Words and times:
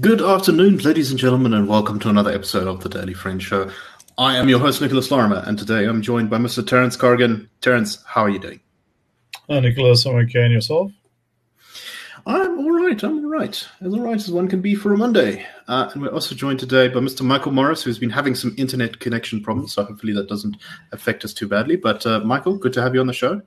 Good 0.00 0.22
afternoon, 0.22 0.78
ladies 0.78 1.10
and 1.10 1.18
gentlemen, 1.18 1.52
and 1.52 1.68
welcome 1.68 1.98
to 1.98 2.08
another 2.08 2.30
episode 2.30 2.68
of 2.68 2.82
the 2.82 2.88
Daily 2.88 3.14
Friend 3.14 3.42
Show. 3.42 3.70
I 4.16 4.36
am 4.36 4.48
your 4.48 4.60
host, 4.60 4.80
Nicholas 4.80 5.10
Lorimer, 5.10 5.42
and 5.44 5.58
today 5.58 5.84
I'm 5.84 6.02
joined 6.02 6.30
by 6.30 6.38
Mr. 6.38 6.66
Terence 6.66 6.96
Corrigan. 6.96 7.50
Terence, 7.60 8.02
how 8.06 8.22
are 8.22 8.30
you 8.30 8.38
doing? 8.38 8.60
Hi, 9.50 9.60
Nicholas. 9.60 10.06
I'm 10.06 10.14
okay, 10.14 10.44
and 10.44 10.52
yourself? 10.52 10.92
I'm 12.24 12.58
all 12.58 12.70
right. 12.70 13.02
I'm 13.02 13.24
all 13.24 13.30
right. 13.30 13.68
As 13.80 13.92
all 13.92 14.00
right 14.00 14.14
as 14.14 14.30
one 14.30 14.48
can 14.48 14.60
be 14.60 14.74
for 14.74 14.94
a 14.94 14.96
Monday. 14.96 15.44
Uh, 15.68 15.90
and 15.92 16.00
we're 16.00 16.08
also 16.08 16.34
joined 16.34 16.58
today 16.58 16.88
by 16.88 16.98
Mr. 16.98 17.20
Michael 17.20 17.52
Morris, 17.52 17.82
who's 17.82 17.98
been 17.98 18.08
having 18.08 18.34
some 18.34 18.54
internet 18.56 18.98
connection 19.00 19.42
problems, 19.42 19.74
so 19.74 19.84
hopefully 19.84 20.14
that 20.14 20.26
doesn't 20.26 20.56
affect 20.92 21.26
us 21.26 21.34
too 21.34 21.46
badly. 21.46 21.76
But, 21.76 22.06
uh, 22.06 22.20
Michael, 22.20 22.56
good 22.56 22.72
to 22.72 22.82
have 22.82 22.94
you 22.94 23.00
on 23.00 23.06
the 23.06 23.12
show. 23.12 23.42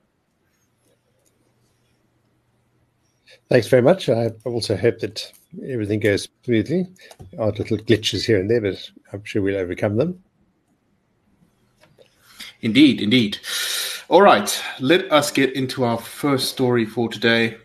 Thanks 3.48 3.66
very 3.66 3.82
much. 3.82 4.08
I 4.08 4.30
also 4.44 4.76
hope 4.76 5.00
that 5.00 5.32
everything 5.68 5.98
goes 5.98 6.28
smoothly. 6.44 6.86
Odd 7.38 7.58
little 7.58 7.76
glitches 7.78 8.24
here 8.24 8.38
and 8.38 8.48
there, 8.48 8.60
but 8.60 8.78
I'm 9.12 9.24
sure 9.24 9.42
we'll 9.42 9.56
overcome 9.56 9.96
them. 9.96 10.22
Indeed, 12.60 13.02
indeed. 13.02 13.38
All 14.08 14.22
right, 14.22 14.62
let 14.78 15.10
us 15.12 15.32
get 15.32 15.54
into 15.56 15.82
our 15.82 15.98
first 15.98 16.50
story 16.50 16.86
for 16.86 17.08
today. 17.08 17.56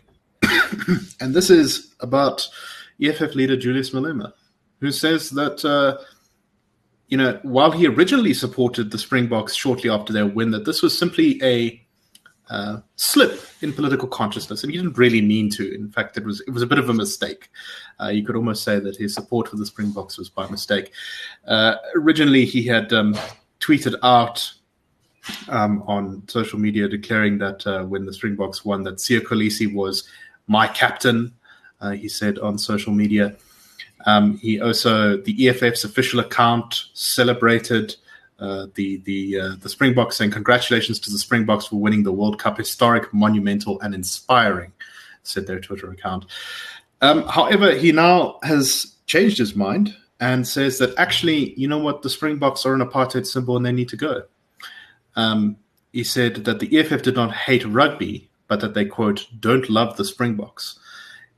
and 1.20 1.32
this 1.32 1.48
is 1.48 1.94
about 2.00 2.46
EFF 3.00 3.36
leader 3.36 3.56
Julius 3.56 3.90
Malema, 3.90 4.32
who 4.80 4.92
says 4.92 5.30
that, 5.30 5.64
uh, 5.64 5.98
you 7.08 7.16
know, 7.16 7.38
while 7.42 7.70
he 7.70 7.86
originally 7.86 8.34
supported 8.34 8.90
the 8.90 8.98
Springboks 8.98 9.54
shortly 9.54 9.90
after 9.90 10.12
their 10.12 10.26
win, 10.26 10.50
that 10.50 10.64
this 10.64 10.82
was 10.82 10.96
simply 10.96 11.40
a 11.42 11.82
uh, 12.50 12.80
slip 12.96 13.42
in 13.60 13.72
political 13.72 14.08
consciousness, 14.08 14.62
and 14.62 14.72
he 14.72 14.78
didn't 14.78 14.96
really 14.96 15.20
mean 15.20 15.50
to. 15.50 15.74
In 15.74 15.90
fact, 15.90 16.16
it 16.16 16.24
was 16.24 16.40
it 16.42 16.50
was 16.50 16.62
a 16.62 16.66
bit 16.66 16.78
of 16.78 16.88
a 16.88 16.94
mistake. 16.94 17.50
Uh, 18.00 18.08
you 18.08 18.24
could 18.24 18.36
almost 18.36 18.64
say 18.64 18.78
that 18.78 18.96
his 18.96 19.14
support 19.14 19.48
for 19.48 19.56
the 19.56 19.66
Springboks 19.66 20.16
was 20.16 20.28
by 20.30 20.48
mistake. 20.48 20.92
Uh, 21.46 21.76
originally, 21.94 22.44
he 22.44 22.62
had 22.62 22.92
um, 22.92 23.14
tweeted 23.60 23.94
out 24.02 24.50
um, 25.48 25.82
on 25.86 26.22
social 26.26 26.58
media 26.58 26.88
declaring 26.88 27.38
that 27.38 27.66
uh, 27.66 27.84
when 27.84 28.06
the 28.06 28.12
Springboks 28.12 28.64
won, 28.64 28.82
that 28.84 28.96
Siya 28.96 29.20
Kolisi 29.20 29.72
was 29.72 30.08
my 30.46 30.66
captain. 30.66 31.34
Uh, 31.80 31.90
he 31.90 32.08
said 32.08 32.38
on 32.38 32.58
social 32.58 32.92
media. 32.92 33.36
Um, 34.06 34.38
he 34.38 34.60
also 34.60 35.16
the 35.16 35.48
EFF's 35.48 35.84
official 35.84 36.20
account 36.20 36.84
celebrated 36.94 37.96
uh, 38.38 38.66
the 38.74 38.98
the 38.98 39.40
uh, 39.40 39.54
the 39.60 39.68
Springboks 39.68 40.16
saying 40.16 40.30
congratulations 40.30 41.00
to 41.00 41.10
the 41.10 41.18
Springboks 41.18 41.66
for 41.66 41.76
winning 41.76 42.04
the 42.04 42.12
World 42.12 42.38
Cup, 42.38 42.56
historic, 42.56 43.12
monumental, 43.12 43.80
and 43.80 43.94
inspiring, 43.94 44.72
said 45.24 45.46
their 45.46 45.60
Twitter 45.60 45.90
account. 45.90 46.26
Um, 47.00 47.24
however, 47.24 47.74
he 47.74 47.92
now 47.92 48.38
has 48.42 48.94
changed 49.06 49.38
his 49.38 49.56
mind 49.56 49.96
and 50.20 50.46
says 50.46 50.78
that 50.78 50.96
actually, 50.98 51.54
you 51.54 51.68
know 51.68 51.78
what, 51.78 52.02
the 52.02 52.10
Springboks 52.10 52.66
are 52.66 52.74
an 52.74 52.80
apartheid 52.80 53.26
symbol 53.26 53.56
and 53.56 53.64
they 53.64 53.72
need 53.72 53.88
to 53.88 53.96
go. 53.96 54.22
Um, 55.16 55.56
he 55.92 56.04
said 56.04 56.44
that 56.44 56.60
the 56.60 56.78
EFF 56.78 57.02
did 57.02 57.14
not 57.14 57.32
hate 57.32 57.64
rugby, 57.64 58.28
but 58.46 58.60
that 58.60 58.74
they 58.74 58.84
quote 58.84 59.26
don't 59.40 59.68
love 59.70 59.96
the 59.96 60.04
Springboks. 60.04 60.78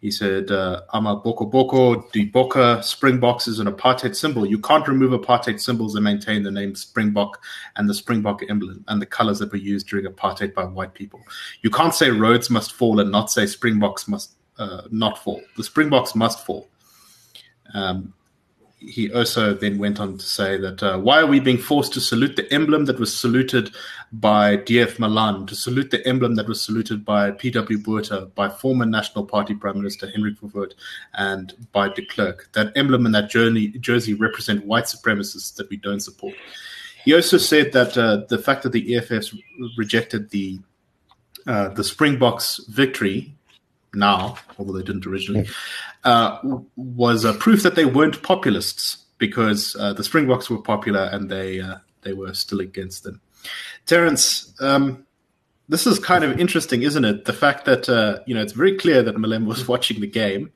He 0.00 0.10
said, 0.10 0.50
uh, 0.50 0.82
"Ama 0.94 1.16
Boko 1.16 1.44
Boko, 1.44 2.08
the 2.12 2.30
Boka 2.30 2.82
Springboks 2.82 3.46
is 3.46 3.58
an 3.58 3.66
apartheid 3.66 4.16
symbol. 4.16 4.46
You 4.46 4.58
can't 4.58 4.88
remove 4.88 5.12
apartheid 5.12 5.60
symbols 5.60 5.94
and 5.94 6.04
maintain 6.04 6.42
the 6.42 6.50
name 6.50 6.74
Springbok 6.74 7.42
and 7.76 7.88
the 7.88 7.94
Springbok 7.94 8.42
emblem 8.48 8.84
and 8.88 9.00
the 9.00 9.06
colors 9.06 9.38
that 9.40 9.52
were 9.52 9.58
used 9.58 9.88
during 9.88 10.06
apartheid 10.06 10.54
by 10.54 10.64
white 10.64 10.94
people. 10.94 11.20
You 11.62 11.70
can't 11.70 11.94
say 11.94 12.10
roads 12.10 12.48
must 12.48 12.72
fall 12.72 13.00
and 13.00 13.10
not 13.10 13.30
say 13.30 13.44
Springboks 13.44 14.08
must 14.08 14.32
uh, 14.58 14.82
not 14.90 15.18
fall. 15.18 15.42
The 15.56 15.64
Springboks 15.64 16.14
must 16.14 16.46
fall." 16.46 16.68
Um, 17.74 18.14
he 18.80 19.12
also 19.12 19.52
then 19.52 19.78
went 19.78 20.00
on 20.00 20.16
to 20.16 20.24
say 20.24 20.56
that 20.56 20.82
uh, 20.82 20.98
why 20.98 21.20
are 21.20 21.26
we 21.26 21.38
being 21.38 21.58
forced 21.58 21.92
to 21.92 22.00
salute 22.00 22.36
the 22.36 22.50
emblem 22.52 22.86
that 22.86 22.98
was 22.98 23.14
saluted 23.14 23.70
by 24.12 24.56
D.F. 24.56 24.98
Malan, 24.98 25.46
to 25.46 25.54
salute 25.54 25.90
the 25.90 26.04
emblem 26.06 26.34
that 26.36 26.48
was 26.48 26.62
saluted 26.62 27.04
by 27.04 27.30
P.W. 27.30 27.78
Botha, 27.78 28.26
by 28.34 28.48
former 28.48 28.86
National 28.86 29.26
Party 29.26 29.54
Prime 29.54 29.76
Minister 29.76 30.10
Hendrik 30.10 30.40
Verwoerd, 30.40 30.72
and 31.14 31.54
by 31.72 31.88
de 31.90 32.04
Klerk. 32.06 32.48
That 32.54 32.72
emblem 32.74 33.04
and 33.04 33.14
that 33.14 33.30
journey, 33.30 33.68
jersey 33.68 34.14
represent 34.14 34.64
white 34.64 34.84
supremacists 34.84 35.54
that 35.56 35.68
we 35.68 35.76
don't 35.76 36.00
support. 36.00 36.34
He 37.04 37.14
also 37.14 37.36
said 37.36 37.72
that 37.72 37.96
uh, 37.96 38.22
the 38.28 38.38
fact 38.38 38.62
that 38.62 38.72
the 38.72 38.96
EFF 38.96 39.34
rejected 39.76 40.30
the 40.30 40.58
uh, 41.46 41.68
the 41.68 41.84
Springboks 41.84 42.60
victory 42.68 43.34
now, 43.94 44.36
although 44.58 44.72
they 44.72 44.84
didn't 44.84 45.06
originally, 45.06 45.48
uh, 46.04 46.38
was 46.76 47.24
a 47.24 47.32
proof 47.32 47.62
that 47.62 47.74
they 47.74 47.84
weren't 47.84 48.22
populists 48.22 49.04
because 49.18 49.76
uh, 49.78 49.92
the 49.92 50.04
Springboks 50.04 50.48
were 50.48 50.62
popular 50.62 51.08
and 51.12 51.30
they 51.30 51.60
uh, 51.60 51.76
they 52.02 52.12
were 52.12 52.34
still 52.34 52.60
against 52.60 53.04
them. 53.04 53.20
Terence, 53.86 54.54
um, 54.60 55.06
this 55.68 55.86
is 55.86 55.98
kind 55.98 56.24
of 56.24 56.38
interesting, 56.40 56.82
isn't 56.82 57.04
it? 57.04 57.24
The 57.24 57.32
fact 57.32 57.64
that 57.66 57.88
uh, 57.88 58.20
you 58.26 58.34
know 58.34 58.42
it's 58.42 58.52
very 58.52 58.76
clear 58.76 59.02
that 59.02 59.16
Malem 59.16 59.46
was 59.46 59.68
watching 59.74 60.00
the 60.00 60.06
game 60.06 60.52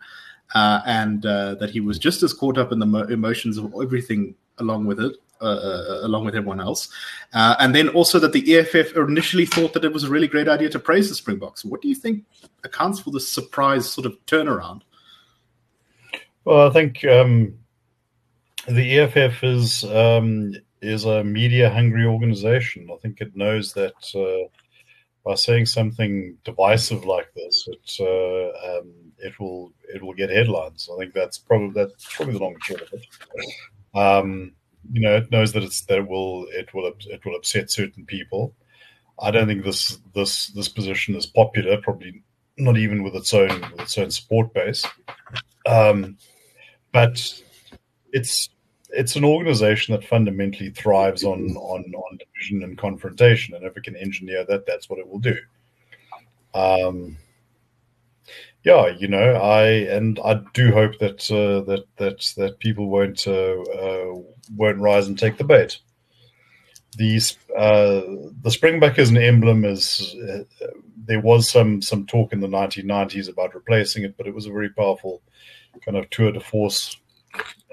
uh, 0.54 0.80
and 0.86 1.24
uh, 1.24 1.54
that 1.56 1.70
he 1.70 1.80
was 1.80 1.98
just 1.98 2.22
as 2.22 2.32
caught 2.32 2.58
up 2.58 2.72
in 2.72 2.78
the 2.78 2.86
mo- 2.86 3.04
emotions 3.04 3.58
of 3.58 3.72
everything 3.80 4.34
along 4.58 4.86
with 4.86 5.00
it. 5.00 5.16
Uh, 5.44 6.00
along 6.02 6.24
with 6.24 6.34
everyone 6.34 6.60
else, 6.60 6.88
uh, 7.34 7.54
and 7.58 7.74
then 7.74 7.88
also 7.90 8.18
that 8.18 8.32
the 8.32 8.56
EFF 8.56 8.96
initially 8.96 9.46
thought 9.46 9.72
that 9.72 9.84
it 9.84 9.92
was 9.92 10.04
a 10.04 10.10
really 10.10 10.28
great 10.28 10.48
idea 10.48 10.68
to 10.70 10.78
praise 10.78 11.08
the 11.08 11.14
Springboks. 11.14 11.64
What 11.64 11.82
do 11.82 11.88
you 11.88 11.94
think 11.94 12.24
accounts 12.64 13.00
for 13.00 13.10
this 13.10 13.28
surprise 13.28 13.90
sort 13.90 14.06
of 14.06 14.14
turnaround? 14.26 14.82
Well, 16.44 16.68
I 16.68 16.70
think 16.72 17.04
um, 17.04 17.54
the 18.68 19.00
EFF 19.00 19.44
is 19.44 19.84
um, 19.84 20.54
is 20.82 21.04
a 21.04 21.24
media 21.24 21.70
hungry 21.70 22.04
organization. 22.04 22.88
I 22.92 22.96
think 22.98 23.20
it 23.20 23.36
knows 23.36 23.72
that 23.72 23.94
uh, 24.14 24.48
by 25.24 25.34
saying 25.34 25.66
something 25.66 26.36
divisive 26.44 27.04
like 27.04 27.32
this, 27.34 27.68
it 27.68 27.96
uh, 28.00 28.78
um, 28.78 28.92
it 29.18 29.38
will 29.40 29.72
it 29.94 30.02
will 30.02 30.14
get 30.14 30.30
headlines. 30.30 30.88
I 30.92 30.98
think 30.98 31.14
that's 31.14 31.38
probably 31.38 31.70
that's 31.70 32.14
probably 32.14 32.34
the 32.34 32.40
long 32.40 32.54
and 32.54 32.62
short 32.62 32.82
of 32.82 32.92
it. 32.92 33.06
Um, 33.94 34.52
you 34.92 35.00
know, 35.00 35.16
it 35.16 35.30
knows 35.30 35.52
that 35.52 35.62
it's 35.62 35.82
that 35.82 35.98
it 35.98 36.08
will 36.08 36.46
it 36.50 36.72
will 36.74 36.92
it 37.06 37.24
will 37.24 37.36
upset 37.36 37.70
certain 37.70 38.04
people. 38.04 38.54
I 39.20 39.30
don't 39.30 39.46
think 39.46 39.64
this 39.64 39.98
this 40.14 40.48
this 40.48 40.68
position 40.68 41.14
is 41.14 41.26
popular. 41.26 41.80
Probably 41.80 42.22
not 42.56 42.76
even 42.76 43.02
with 43.02 43.14
its 43.14 43.32
own 43.34 43.60
with 43.72 43.80
its 43.80 43.98
own 43.98 44.10
support 44.10 44.52
base. 44.54 44.84
Um, 45.66 46.18
but 46.92 47.42
it's 48.12 48.48
it's 48.90 49.16
an 49.16 49.24
organization 49.24 49.92
that 49.92 50.04
fundamentally 50.04 50.70
thrives 50.70 51.24
on 51.24 51.56
on 51.56 51.92
on 51.94 52.18
division 52.18 52.62
and 52.62 52.78
confrontation, 52.78 53.54
and 53.54 53.64
if 53.64 53.76
it 53.76 53.84
can 53.84 53.96
engineer 53.96 54.44
that, 54.44 54.66
that's 54.66 54.88
what 54.88 54.98
it 54.98 55.08
will 55.08 55.18
do. 55.18 55.36
Um, 56.54 57.16
yeah, 58.64 58.88
you 58.98 59.08
know, 59.08 59.34
I 59.34 59.66
and 59.94 60.18
I 60.24 60.40
do 60.54 60.72
hope 60.72 60.98
that 60.98 61.30
uh, 61.30 61.60
that 61.70 61.84
that 61.98 62.32
that 62.38 62.58
people 62.60 62.88
won't 62.88 63.26
uh, 63.26 63.60
uh, 63.60 64.14
won't 64.56 64.78
rise 64.78 65.06
and 65.06 65.18
take 65.18 65.36
the 65.36 65.44
bait. 65.44 65.78
These 66.96 67.36
uh, 67.56 68.00
the 68.42 68.50
Springbok 68.50 68.98
as 68.98 69.10
an 69.10 69.18
emblem 69.18 69.66
is 69.66 70.16
uh, 70.16 70.44
there 70.96 71.20
was 71.20 71.50
some 71.50 71.82
some 71.82 72.06
talk 72.06 72.32
in 72.32 72.40
the 72.40 72.46
1990s 72.46 73.28
about 73.28 73.54
replacing 73.54 74.04
it, 74.04 74.16
but 74.16 74.26
it 74.26 74.34
was 74.34 74.46
a 74.46 74.52
very 74.52 74.70
powerful 74.70 75.20
kind 75.84 75.98
of 75.98 76.08
tour 76.08 76.32
de 76.32 76.40
force, 76.40 76.96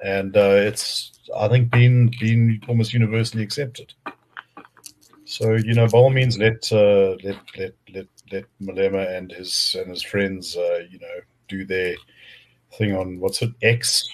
and 0.04 0.36
uh, 0.36 0.56
it's 0.56 1.14
I 1.38 1.48
think 1.48 1.72
been 1.72 2.12
been 2.20 2.62
almost 2.68 2.94
universally 2.94 3.44
accepted. 3.44 3.94
So 5.24 5.54
you 5.54 5.74
know, 5.74 5.88
by 5.88 5.98
all 5.98 6.10
means, 6.10 6.38
let 6.38 6.70
uh, 6.74 7.16
let 7.24 7.38
let 7.58 7.74
let 7.94 8.08
let 8.32 8.46
Malema 8.62 9.18
and 9.18 9.32
his 9.32 9.76
and 9.80 9.90
his 9.90 10.04
friends, 10.04 10.56
uh, 10.56 10.80
you 10.90 11.00
know, 11.00 11.20
do 11.48 11.66
their 11.66 11.96
thing 12.74 12.96
on 12.96 13.20
what's 13.20 13.42
it 13.42 13.52
X. 13.62 14.08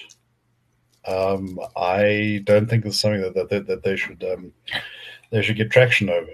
Um, 1.07 1.59
I 1.77 2.41
don't 2.43 2.69
think 2.69 2.85
it's 2.85 2.99
something 2.99 3.21
that 3.21 3.49
that, 3.49 3.67
that 3.67 3.83
they 3.83 3.95
should 3.95 4.23
um, 4.23 4.53
they 5.31 5.41
should 5.41 5.57
get 5.57 5.71
traction 5.71 6.09
over. 6.09 6.31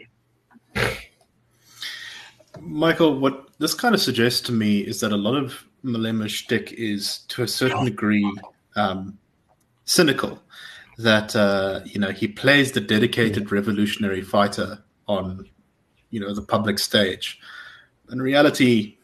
Michael, 2.59 3.19
what 3.19 3.49
this 3.59 3.73
kind 3.73 3.95
of 3.95 4.01
suggests 4.01 4.41
to 4.41 4.51
me 4.51 4.79
is 4.79 4.99
that 5.01 5.11
a 5.11 5.17
lot 5.17 5.35
of 5.35 5.65
Malema's 5.83 6.31
shtick 6.31 6.71
is, 6.73 7.19
to 7.29 7.43
a 7.43 7.47
certain 7.47 7.85
degree, 7.85 8.29
um, 8.75 9.17
cynical. 9.85 10.41
That 10.99 11.35
uh, 11.35 11.81
you 11.85 11.99
know 11.99 12.11
he 12.11 12.27
plays 12.27 12.71
the 12.71 12.79
dedicated 12.79 13.51
revolutionary 13.51 14.21
fighter 14.21 14.83
on, 15.07 15.49
you 16.11 16.19
know, 16.19 16.33
the 16.33 16.43
public 16.43 16.77
stage. 16.77 17.39
In 18.11 18.21
reality, 18.21 18.97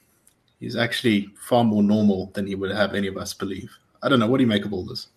he's 0.59 0.75
actually 0.75 1.29
far 1.41 1.63
more 1.63 1.83
normal 1.83 2.31
than 2.33 2.45
he 2.45 2.55
would 2.55 2.71
have 2.71 2.93
any 2.93 3.07
of 3.07 3.17
us 3.17 3.33
believe. 3.33 3.75
I 4.01 4.09
don't 4.09 4.19
know. 4.19 4.27
What 4.27 4.37
do 4.37 4.43
you 4.43 4.49
make 4.49 4.65
of 4.65 4.73
all 4.73 4.85
this? 4.85 5.07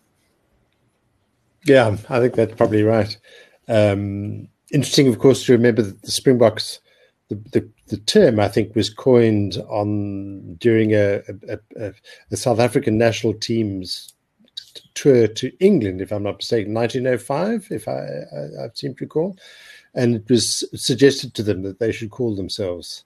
Yeah, 1.65 1.97
I 2.09 2.21
think 2.21 2.35
that's 2.35 2.55
probably 2.55 2.83
right. 2.83 3.17
Um, 3.69 4.49
interesting, 4.73 5.09
of 5.09 5.19
course, 5.19 5.45
to 5.45 5.53
remember 5.53 5.83
that 5.83 6.03
the 6.03 6.11
Springboks, 6.11 6.81
the, 7.29 7.37
the, 7.53 7.69
the 7.89 7.99
term 7.99 8.41
I 8.41 8.49
think 8.49 8.75
was 8.75 8.91
coined 8.91 9.59
on 9.69 10.55
during 10.57 10.93
a, 10.95 11.23
a, 11.49 11.59
a, 11.77 11.93
a 12.31 12.37
South 12.37 12.59
African 12.59 12.99
national 12.99 13.35
team's 13.35 14.13
tour 14.95 15.27
to 15.27 15.53
England, 15.65 16.01
if 16.01 16.13
I'm 16.13 16.23
not 16.23 16.39
mistaken, 16.39 16.75
1905, 16.75 17.69
if 17.71 17.89
I, 17.89 17.93
I, 17.93 18.65
I 18.65 18.71
seem 18.75 18.95
to 18.95 19.05
recall, 19.05 19.37
and 19.95 20.17
it 20.17 20.29
was 20.29 20.65
suggested 20.75 21.35
to 21.35 21.43
them 21.43 21.63
that 21.63 21.79
they 21.79 21.93
should 21.93 22.11
call 22.11 22.35
themselves 22.35 23.05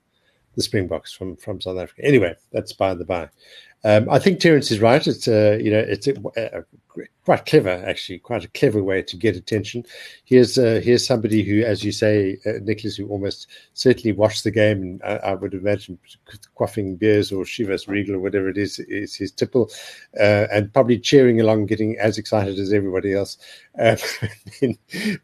the 0.56 0.62
Springboks 0.62 1.12
from 1.12 1.36
from 1.36 1.60
South 1.60 1.78
Africa. 1.78 2.04
Anyway, 2.04 2.34
that's 2.50 2.72
by 2.72 2.94
the 2.94 3.04
by. 3.04 3.28
Um, 3.86 4.10
I 4.10 4.18
think 4.18 4.40
Terence 4.40 4.72
is 4.72 4.80
right. 4.80 5.06
It's 5.06 5.28
uh, 5.28 5.58
you 5.62 5.70
know 5.70 5.78
it's 5.78 6.08
a, 6.08 6.14
a, 6.36 6.64
quite 7.24 7.46
clever 7.46 7.84
actually, 7.86 8.18
quite 8.18 8.44
a 8.44 8.48
clever 8.48 8.82
way 8.82 9.00
to 9.00 9.16
get 9.16 9.36
attention. 9.36 9.84
Here's 10.24 10.58
uh, 10.58 10.80
here's 10.82 11.06
somebody 11.06 11.44
who, 11.44 11.62
as 11.62 11.84
you 11.84 11.92
say, 11.92 12.36
uh, 12.44 12.58
Nicholas, 12.62 12.96
who 12.96 13.06
almost 13.06 13.46
certainly 13.74 14.10
watched 14.10 14.42
the 14.42 14.50
game, 14.50 14.82
and 14.82 15.02
I, 15.04 15.30
I, 15.30 15.34
would 15.34 15.54
imagine 15.54 16.00
quaffing 16.58 16.98
beers 16.98 17.30
or 17.30 17.44
Chivas 17.44 17.86
Regal 17.86 18.16
or 18.16 18.18
whatever 18.18 18.48
it 18.48 18.58
is 18.58 18.80
is 18.80 19.14
his 19.14 19.30
tipple, 19.30 19.70
uh, 20.18 20.48
and 20.52 20.72
probably 20.72 20.98
cheering 20.98 21.40
along, 21.40 21.66
getting 21.66 21.96
as 21.96 22.18
excited 22.18 22.58
as 22.58 22.72
everybody 22.72 23.14
else, 23.14 23.38
um, 23.78 23.98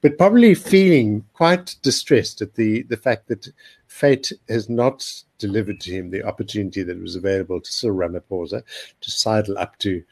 but 0.02 0.18
probably 0.18 0.54
feeling 0.54 1.24
quite 1.32 1.74
distressed 1.82 2.40
at 2.40 2.54
the 2.54 2.84
the 2.84 2.96
fact 2.96 3.26
that 3.26 3.48
fate 3.88 4.32
has 4.48 4.68
not 4.68 5.24
delivered 5.38 5.80
to 5.80 5.92
him 5.92 6.10
the 6.10 6.22
opportunity 6.22 6.82
that 6.82 7.00
was 7.00 7.16
available 7.16 7.60
to 7.60 7.72
Cyril 7.72 8.08
Ramaphosa 8.08 8.62
to 9.00 9.10
sidle 9.10 9.58
up 9.58 9.78
to 9.78 10.02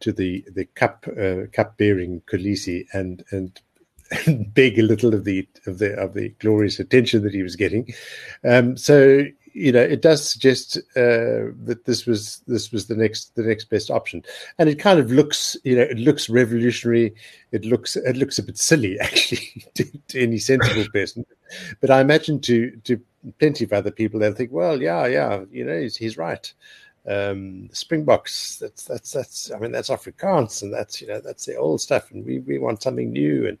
to 0.00 0.12
the 0.12 0.44
the 0.54 0.64
cup 0.64 1.06
uh, 1.08 1.46
cup 1.52 1.76
bearing 1.76 2.22
and 2.30 2.84
and 2.92 3.24
and 3.30 3.60
beg 4.54 4.78
a 4.78 4.82
little 4.82 5.14
of 5.14 5.24
the 5.24 5.46
of 5.66 5.78
the 5.78 5.98
of 5.98 6.14
the 6.14 6.30
glorious 6.38 6.80
attention 6.80 7.22
that 7.22 7.34
he 7.34 7.42
was 7.42 7.56
getting. 7.56 7.92
Um, 8.44 8.76
so 8.76 9.24
you 9.58 9.72
know, 9.72 9.80
it 9.80 10.02
does 10.02 10.28
suggest 10.28 10.78
uh, 10.96 11.50
that 11.64 11.82
this 11.84 12.06
was 12.06 12.42
this 12.46 12.70
was 12.70 12.86
the 12.86 12.94
next 12.94 13.34
the 13.34 13.42
next 13.42 13.64
best 13.70 13.90
option, 13.90 14.22
and 14.58 14.68
it 14.68 14.78
kind 14.78 15.00
of 15.00 15.10
looks 15.10 15.56
you 15.64 15.76
know 15.76 15.82
it 15.82 15.98
looks 15.98 16.28
revolutionary. 16.28 17.14
It 17.50 17.64
looks 17.64 17.96
it 17.96 18.16
looks 18.16 18.38
a 18.38 18.42
bit 18.42 18.58
silly 18.58 18.98
actually 19.00 19.66
to, 19.74 19.84
to 20.08 20.20
any 20.22 20.38
sensible 20.38 20.86
person, 20.92 21.26
but 21.80 21.90
I 21.90 22.00
imagine 22.00 22.40
to 22.42 22.70
to 22.84 23.00
plenty 23.38 23.64
of 23.64 23.72
other 23.72 23.90
people 23.90 24.20
they'll 24.20 24.32
think, 24.32 24.52
well, 24.52 24.80
yeah, 24.80 25.06
yeah, 25.06 25.44
you 25.50 25.64
know, 25.64 25.78
he's, 25.78 25.96
he's 25.96 26.16
right. 26.16 26.52
Um, 27.06 27.68
Springboks, 27.72 28.58
that's 28.58 28.84
that's 28.84 29.12
that's 29.12 29.50
I 29.50 29.58
mean 29.58 29.72
that's 29.72 29.88
Afrikaans 29.88 30.62
and 30.62 30.72
that's 30.72 31.00
you 31.00 31.08
know 31.08 31.20
that's 31.20 31.46
the 31.46 31.56
old 31.56 31.80
stuff, 31.80 32.10
and 32.10 32.24
we 32.24 32.40
we 32.40 32.58
want 32.58 32.82
something 32.82 33.10
new 33.10 33.48
and 33.48 33.58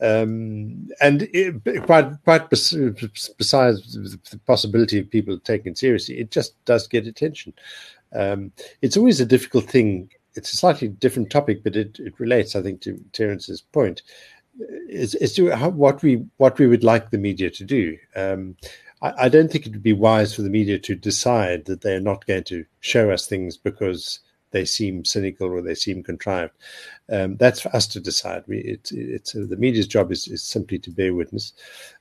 um, 0.00 0.88
and 1.00 1.28
it, 1.32 1.84
quite 1.84 2.12
quite 2.24 2.50
besides 2.50 3.02
the 3.40 4.40
possibility 4.46 4.98
of 4.98 5.10
people 5.10 5.38
taking 5.38 5.72
it 5.72 5.78
seriously, 5.78 6.18
it 6.18 6.30
just 6.30 6.62
does 6.64 6.86
get 6.86 7.06
attention. 7.06 7.52
Um, 8.12 8.52
it's 8.80 8.96
always 8.96 9.20
a 9.20 9.26
difficult 9.26 9.64
thing. 9.64 10.10
It's 10.34 10.52
a 10.52 10.56
slightly 10.56 10.88
different 10.88 11.30
topic, 11.30 11.64
but 11.64 11.74
it, 11.74 11.98
it 11.98 12.20
relates, 12.20 12.54
I 12.54 12.62
think, 12.62 12.80
to 12.82 13.02
Terence's 13.12 13.60
point. 13.60 14.02
Is, 14.88 15.14
is 15.16 15.34
to 15.34 15.50
how, 15.50 15.68
what 15.68 16.02
we 16.02 16.24
what 16.36 16.58
we 16.58 16.66
would 16.66 16.84
like 16.84 17.10
the 17.10 17.18
media 17.18 17.50
to 17.50 17.64
do. 17.64 17.96
Um, 18.16 18.56
I, 19.02 19.12
I 19.24 19.28
don't 19.28 19.50
think 19.50 19.66
it 19.66 19.72
would 19.72 19.82
be 19.82 19.92
wise 19.92 20.34
for 20.34 20.42
the 20.42 20.50
media 20.50 20.78
to 20.80 20.94
decide 20.94 21.66
that 21.66 21.82
they 21.82 21.94
are 21.94 22.00
not 22.00 22.26
going 22.26 22.44
to 22.44 22.64
show 22.80 23.10
us 23.10 23.26
things 23.26 23.56
because 23.56 24.20
they 24.50 24.64
seem 24.64 25.04
cynical 25.04 25.48
or 25.48 25.62
they 25.62 25.74
seem 25.74 26.02
contrived. 26.02 26.54
Um, 27.10 27.36
that's 27.36 27.60
for 27.60 27.74
us 27.74 27.86
to 27.88 28.00
decide. 28.00 28.44
We, 28.46 28.58
it, 28.58 28.90
it's 28.92 29.34
uh, 29.34 29.46
the 29.48 29.56
media's 29.56 29.86
job 29.86 30.12
is, 30.12 30.28
is 30.28 30.42
simply 30.42 30.78
to 30.80 30.90
bear 30.90 31.14
witness. 31.14 31.52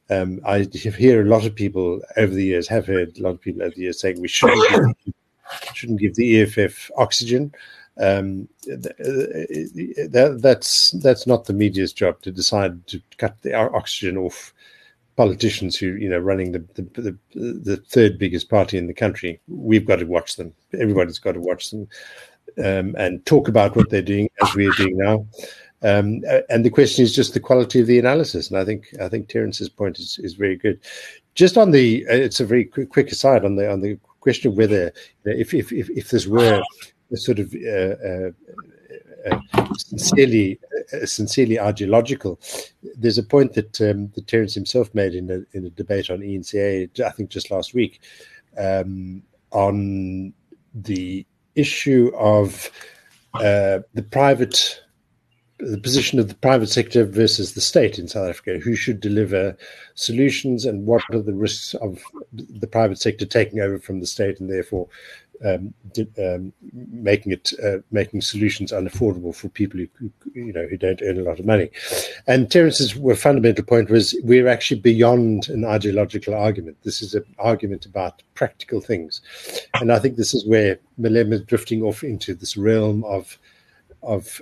Um, 0.10 0.40
I 0.46 0.60
hear 0.72 1.22
a 1.22 1.30
lot 1.30 1.46
of 1.46 1.56
people 1.56 2.02
over 2.16 2.34
the 2.34 2.46
years 2.46 2.68
have 2.68 2.88
heard 2.88 3.18
a 3.18 3.22
lot 3.22 3.32
of 3.32 3.42
people 3.42 3.64
over 3.64 3.76
the 3.76 3.84
years 3.84 4.00
saying 4.00 4.22
we 4.22 4.28
shouldn't 4.28 4.70
give, 4.70 5.14
shouldn't 5.74 6.00
give 6.00 6.16
the 6.16 6.42
EFF 6.42 6.92
oxygen. 6.98 7.54
Um, 8.00 8.48
that, 8.68 10.40
that's 10.40 10.92
that's 10.92 11.26
not 11.26 11.46
the 11.46 11.54
media's 11.54 11.94
job 11.94 12.22
to 12.22 12.32
decide 12.32 12.86
to 12.88 13.02
cut 13.18 13.42
the 13.42 13.56
oxygen 13.56 14.18
off 14.18 14.54
politicians 15.16 15.76
who 15.76 15.96
you 15.96 16.08
know 16.08 16.20
running 16.20 16.52
the, 16.52 16.60
the 16.76 16.84
the, 17.02 17.18
the 17.34 17.78
third 17.78 18.20
biggest 18.20 18.50
party 18.50 18.78
in 18.78 18.88
the 18.88 18.94
country. 18.94 19.42
We've 19.48 19.86
got 19.86 19.98
to 19.98 20.06
watch 20.06 20.36
them. 20.36 20.54
Everybody's 20.80 21.20
got 21.20 21.34
to 21.34 21.42
watch 21.42 21.72
them 21.72 21.88
um, 22.64 22.96
and 22.98 23.26
talk 23.26 23.48
about 23.48 23.76
what 23.76 23.90
they're 23.90 24.02
doing 24.02 24.30
as 24.42 24.54
we 24.56 24.68
are 24.68 24.74
doing 24.74 24.98
now. 24.98 25.26
Um, 25.84 26.24
and 26.50 26.66
the 26.66 26.72
question 26.72 27.04
is 27.04 27.16
just 27.16 27.34
the 27.34 27.40
quality 27.40 27.80
of 27.80 27.88
the 27.88 28.00
analysis. 28.00 28.50
And 28.50 28.58
I 28.58 28.66
think 28.66 28.88
I 29.00 29.10
think 29.10 29.28
Terence's 29.28 29.70
point 29.70 30.00
is, 30.00 30.20
is 30.24 30.34
very 30.34 30.56
good. 30.56 30.80
Just 31.36 31.58
on 31.58 31.72
the, 31.72 32.06
uh, 32.10 32.16
it's 32.16 32.40
a 32.40 32.46
very 32.46 32.66
quick, 32.66 32.90
quick 32.90 33.12
aside 33.12 33.46
on 33.46 33.56
the 33.56 33.72
on 33.72 33.82
the 33.82 34.00
question 34.20 34.52
of 34.52 34.58
whether 34.58 34.92
if, 35.26 35.54
if 35.54 35.72
if 35.72 35.90
if 35.92 36.10
this 36.10 36.26
were 36.26 36.62
a 37.12 37.18
sort 37.18 37.40
of 37.40 37.54
uh, 37.54 37.96
uh, 38.10 38.32
uh, 39.30 39.74
sincerely 39.78 40.60
uh, 40.94 41.06
sincerely 41.06 41.60
ideological. 41.60 42.40
There's 42.96 43.18
a 43.18 43.24
point 43.24 43.54
that 43.54 43.80
um, 43.82 44.10
that 44.16 44.28
Terence 44.28 44.54
himself 44.54 44.94
made 44.94 45.14
in 45.14 45.30
a 45.30 45.58
in 45.58 45.66
a 45.66 45.70
debate 45.70 46.10
on 46.10 46.20
eNCA, 46.20 47.00
I 47.02 47.10
think 47.12 47.30
just 47.30 47.52
last 47.52 47.74
week, 47.74 48.02
um, 48.58 49.22
on 49.52 50.34
the 50.74 51.26
issue 51.58 52.12
of 52.16 52.72
uh, 53.34 53.80
the 53.94 54.04
private, 54.04 54.82
the 55.60 55.80
position 55.80 56.20
of 56.20 56.28
the 56.28 56.36
private 56.36 56.68
sector 56.68 57.04
versus 57.04 57.54
the 57.54 57.62
state 57.62 58.00
in 58.00 58.08
South 58.08 58.30
Africa, 58.30 58.60
who 58.60 58.76
should 58.76 59.00
deliver 59.00 59.58
solutions 59.96 60.66
and 60.66 60.86
what 60.86 61.02
are 61.12 61.22
the 61.22 61.34
risks 61.34 61.74
of 61.76 62.02
the 62.34 62.68
private 62.68 63.00
sector 63.00 63.26
taking 63.26 63.60
over 63.60 63.80
from 63.80 64.00
the 64.00 64.08
state 64.08 64.40
and 64.40 64.50
therefore 64.50 64.88
um, 65.46 65.74
um, 66.20 66.54
making 66.74 67.32
it 67.32 67.54
uh, 67.64 67.78
making 67.92 68.22
solutions 68.22 68.72
unaffordable 68.72 69.36
for 69.36 69.50
people 69.50 69.80
who, 70.00 70.12
you 70.34 70.54
know 70.54 70.68
who 70.68 70.78
don't 70.78 71.02
earn 71.04 71.20
a 71.20 71.24
lot 71.24 71.40
of 71.40 71.46
money. 71.46 71.70
And 72.28 72.50
Terence's 72.50 72.94
fundamental 73.20 73.64
point 73.64 73.90
was 73.90 74.16
we're 74.24 74.48
actually 74.48 74.80
beyond 74.80 75.50
an 75.50 75.66
ideological 75.66 76.34
argument. 76.34 76.78
This 76.84 77.02
is 77.02 77.14
an 77.14 77.26
argument 77.40 77.86
about 77.86 78.24
practical 78.36 78.82
things, 78.82 79.22
and 79.76 79.92
I 79.92 80.00
think 80.00 80.16
this 80.16 80.34
is 80.34 80.46
where 80.46 80.80
Malema 81.00 81.34
is 81.34 81.42
drifting 81.42 81.84
off 81.84 82.04
into 82.04 82.34
this 82.34 82.58
realm 82.58 83.04
of 83.04 83.38
of 84.08 84.42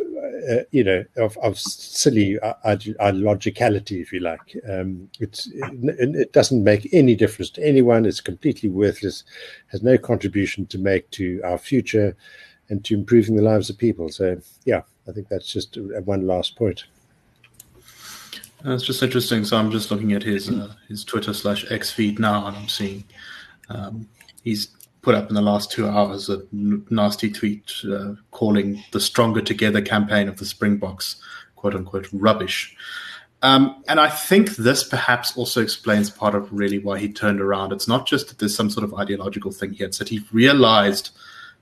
uh, 0.50 0.59
you 0.71 0.83
know 0.83 1.03
of, 1.17 1.38
of 1.39 1.59
silly 1.59 2.38
illogicality, 3.00 4.01
if 4.01 4.13
you 4.13 4.19
like. 4.19 4.55
Um, 4.69 5.10
it, 5.19 5.45
it, 5.53 6.31
doesn't 6.31 6.63
make 6.63 6.88
any 6.93 7.15
difference 7.15 7.50
to 7.51 7.65
anyone. 7.65 8.05
It's 8.05 8.22
completely 8.22 8.69
worthless. 8.69 9.24
Has 9.67 9.84
no 9.84 9.98
contribution 9.98 10.67
to 10.67 10.77
make 10.77 11.10
to 11.12 11.41
our 11.43 11.57
future 11.57 12.15
and 12.69 12.86
to 12.86 12.93
improving 12.93 13.36
the 13.36 13.41
lives 13.41 13.69
of 13.69 13.77
people. 13.77 14.10
So 14.10 14.39
yeah, 14.65 14.81
I 15.07 15.12
think 15.12 15.27
that's 15.29 15.51
just 15.51 15.77
one 15.77 16.27
last 16.27 16.55
point. 16.55 16.86
That's 18.63 18.84
just 18.84 19.03
interesting. 19.03 19.43
So 19.45 19.57
I'm 19.57 19.72
just 19.72 19.91
looking 19.91 20.13
at 20.13 20.24
his 20.24 20.50
uh, 20.50 20.74
his 20.88 21.03
Twitter 21.03 21.34
slash 21.34 21.69
X 21.72 21.91
feed 21.91 22.19
now, 22.19 22.45
and 22.48 22.55
I'm 22.55 22.69
seeing 22.69 23.03
um, 23.69 24.07
he's 24.43 24.69
put 25.05 25.13
up 25.13 25.29
in 25.29 25.35
the 25.35 25.41
last 25.41 25.71
two 25.71 25.88
hours 25.88 26.29
a 26.29 26.41
nasty 26.51 27.29
tweet 27.29 27.71
uh, 27.88 28.15
calling 28.31 28.83
the 28.91 29.00
Stronger 29.00 29.39
Together 29.39 29.79
campaign 29.79 30.27
of 30.27 30.38
the 30.38 30.45
Springboks, 30.45 31.17
quote 31.55 31.75
unquote, 31.75 32.09
rubbish. 32.12 32.75
Um, 33.43 33.83
and 33.88 34.00
I 34.00 34.09
think 34.09 34.55
this 34.55 34.83
perhaps 34.83 35.38
also 35.38 35.62
explains 35.62 36.09
part 36.09 36.33
of 36.33 36.51
really 36.51 36.79
why 36.79 36.97
he 36.97 37.07
turned 37.07 37.39
around. 37.39 37.71
It's 37.71 37.88
not 37.88 38.07
just 38.07 38.29
that 38.29 38.39
there's 38.39 38.55
some 38.55 38.71
sort 38.71 38.83
of 38.83 38.95
ideological 38.95 39.51
thing 39.51 39.74
here, 39.74 39.85
it's 39.85 40.00
that 40.00 40.09
he 40.09 40.25
realized 40.31 41.12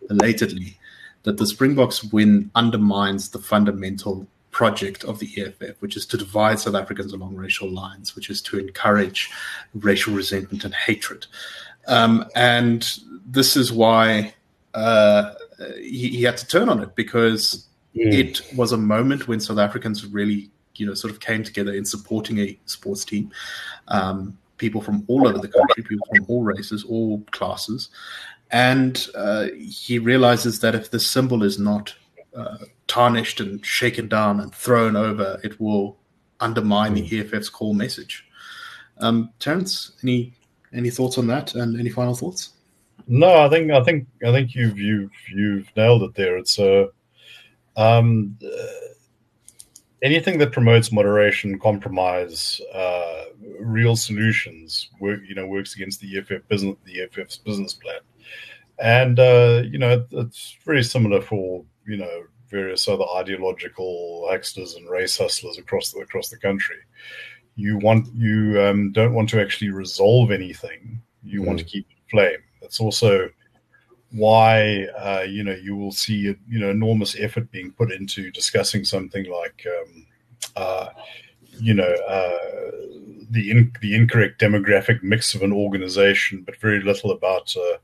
belatedly 0.07 0.79
that 1.23 1.35
the 1.35 1.45
Springboks 1.45 2.01
win 2.01 2.49
undermines 2.55 3.31
the 3.31 3.39
fundamental 3.39 4.25
project 4.51 5.03
of 5.03 5.19
the 5.19 5.29
EFF, 5.37 5.81
which 5.81 5.97
is 5.97 6.05
to 6.05 6.15
divide 6.15 6.59
South 6.59 6.75
Africans 6.75 7.11
along 7.11 7.35
racial 7.35 7.69
lines, 7.69 8.15
which 8.15 8.29
is 8.29 8.41
to 8.43 8.57
encourage 8.57 9.29
racial 9.73 10.13
resentment 10.13 10.63
and 10.63 10.73
hatred. 10.73 11.25
Um, 11.87 12.25
and 12.35 12.99
this 13.25 13.57
is 13.57 13.71
why 13.71 14.33
uh, 14.73 15.33
he, 15.77 16.09
he, 16.09 16.23
had 16.23 16.37
to 16.37 16.47
turn 16.47 16.69
on 16.69 16.81
it 16.81 16.95
because 16.95 17.67
mm. 17.95 18.13
it 18.13 18.41
was 18.55 18.71
a 18.71 18.77
moment 18.77 19.27
when 19.27 19.39
South 19.39 19.57
Africans 19.57 20.05
really, 20.05 20.49
you 20.75 20.85
know, 20.85 20.93
sort 20.93 21.11
of 21.11 21.19
came 21.19 21.43
together 21.43 21.73
in 21.73 21.85
supporting 21.85 22.39
a 22.39 22.57
sports 22.65 23.05
team. 23.05 23.31
Um, 23.89 24.37
people 24.57 24.81
from 24.81 25.03
all 25.07 25.27
over 25.27 25.39
the 25.39 25.47
country, 25.47 25.83
people 25.83 26.07
from 26.15 26.25
all 26.29 26.43
races, 26.43 26.83
all 26.85 27.21
classes, 27.31 27.89
and 28.51 29.07
uh, 29.15 29.47
he 29.57 29.99
realizes 29.99 30.59
that 30.59 30.75
if 30.75 30.91
the 30.91 30.99
symbol 30.99 31.43
is 31.43 31.59
not 31.59 31.93
uh, 32.35 32.57
tarnished 32.87 33.39
and 33.39 33.65
shaken 33.65 34.07
down 34.07 34.39
and 34.39 34.53
thrown 34.53 34.95
over, 34.95 35.39
it 35.43 35.59
will 35.59 35.97
undermine 36.39 36.93
the 36.93 37.19
EFF's 37.19 37.49
core 37.49 37.75
message. 37.75 38.25
Um, 38.99 39.31
Terence, 39.39 39.91
any 40.03 40.33
any 40.73 40.89
thoughts 40.89 41.17
on 41.17 41.27
that, 41.27 41.55
and 41.55 41.79
any 41.79 41.89
final 41.89 42.15
thoughts? 42.15 42.51
No, 43.07 43.45
I 43.45 43.49
think 43.49 43.71
I 43.71 43.83
think 43.83 44.07
I 44.25 44.31
think 44.31 44.55
you've 44.55 44.77
you've 44.77 45.11
you've 45.33 45.75
nailed 45.75 46.03
it 46.03 46.15
there. 46.15 46.37
It's 46.37 46.57
a 46.59 46.89
uh, 47.75 47.99
um, 47.99 48.37
uh, 48.43 48.93
anything 50.01 50.37
that 50.37 50.51
promotes 50.51 50.91
moderation, 50.91 51.59
compromise, 51.59 52.61
uh, 52.73 53.25
real 53.59 53.95
solutions, 53.95 54.89
work, 54.99 55.21
you 55.27 55.35
know, 55.35 55.47
works 55.47 55.75
against 55.75 56.01
the 56.01 56.17
EFF 56.17 56.47
business, 56.47 56.75
the 56.85 57.01
EFF's 57.01 57.37
business 57.37 57.73
plan. 57.73 57.99
And 58.79 59.19
uh, 59.19 59.63
you 59.65 59.79
know, 59.79 60.05
it's 60.11 60.57
very 60.65 60.83
similar 60.83 61.21
for 61.21 61.63
you 61.85 61.97
know 61.97 62.23
various 62.49 62.87
other 62.87 63.05
ideological 63.15 64.27
hucksters 64.29 64.75
and 64.75 64.87
race 64.89 65.17
hustlers 65.17 65.57
across 65.57 65.91
the, 65.91 65.99
across 65.99 66.29
the 66.29 66.37
country. 66.37 66.77
You 67.55 67.77
want 67.77 68.07
you 68.13 68.61
um, 68.61 68.91
don't 68.91 69.13
want 69.13 69.29
to 69.29 69.41
actually 69.41 69.69
resolve 69.69 70.31
anything. 70.31 71.01
You 71.23 71.41
mm. 71.41 71.45
want 71.45 71.59
to 71.59 71.65
keep 71.65 71.87
it 71.89 72.09
flame. 72.09 72.39
It's 72.61 72.79
also 72.79 73.29
why 74.13 74.85
uh, 74.97 75.25
you 75.27 75.43
know 75.43 75.53
you 75.55 75.75
will 75.75 75.91
see 75.91 76.13
you 76.13 76.59
know 76.59 76.69
enormous 76.69 77.15
effort 77.19 77.51
being 77.51 77.71
put 77.71 77.91
into 77.91 78.31
discussing 78.31 78.85
something 78.85 79.25
like 79.25 79.65
um, 79.67 80.05
uh, 80.55 80.89
you 81.59 81.73
know 81.73 81.93
uh, 82.07 82.71
the 83.31 83.51
in, 83.51 83.71
the 83.81 83.95
incorrect 83.95 84.39
demographic 84.39 85.01
mix 85.03 85.33
of 85.33 85.41
an 85.41 85.51
organization, 85.51 86.43
but 86.43 86.59
very 86.59 86.81
little 86.81 87.11
about 87.11 87.53
uh, 87.57 87.77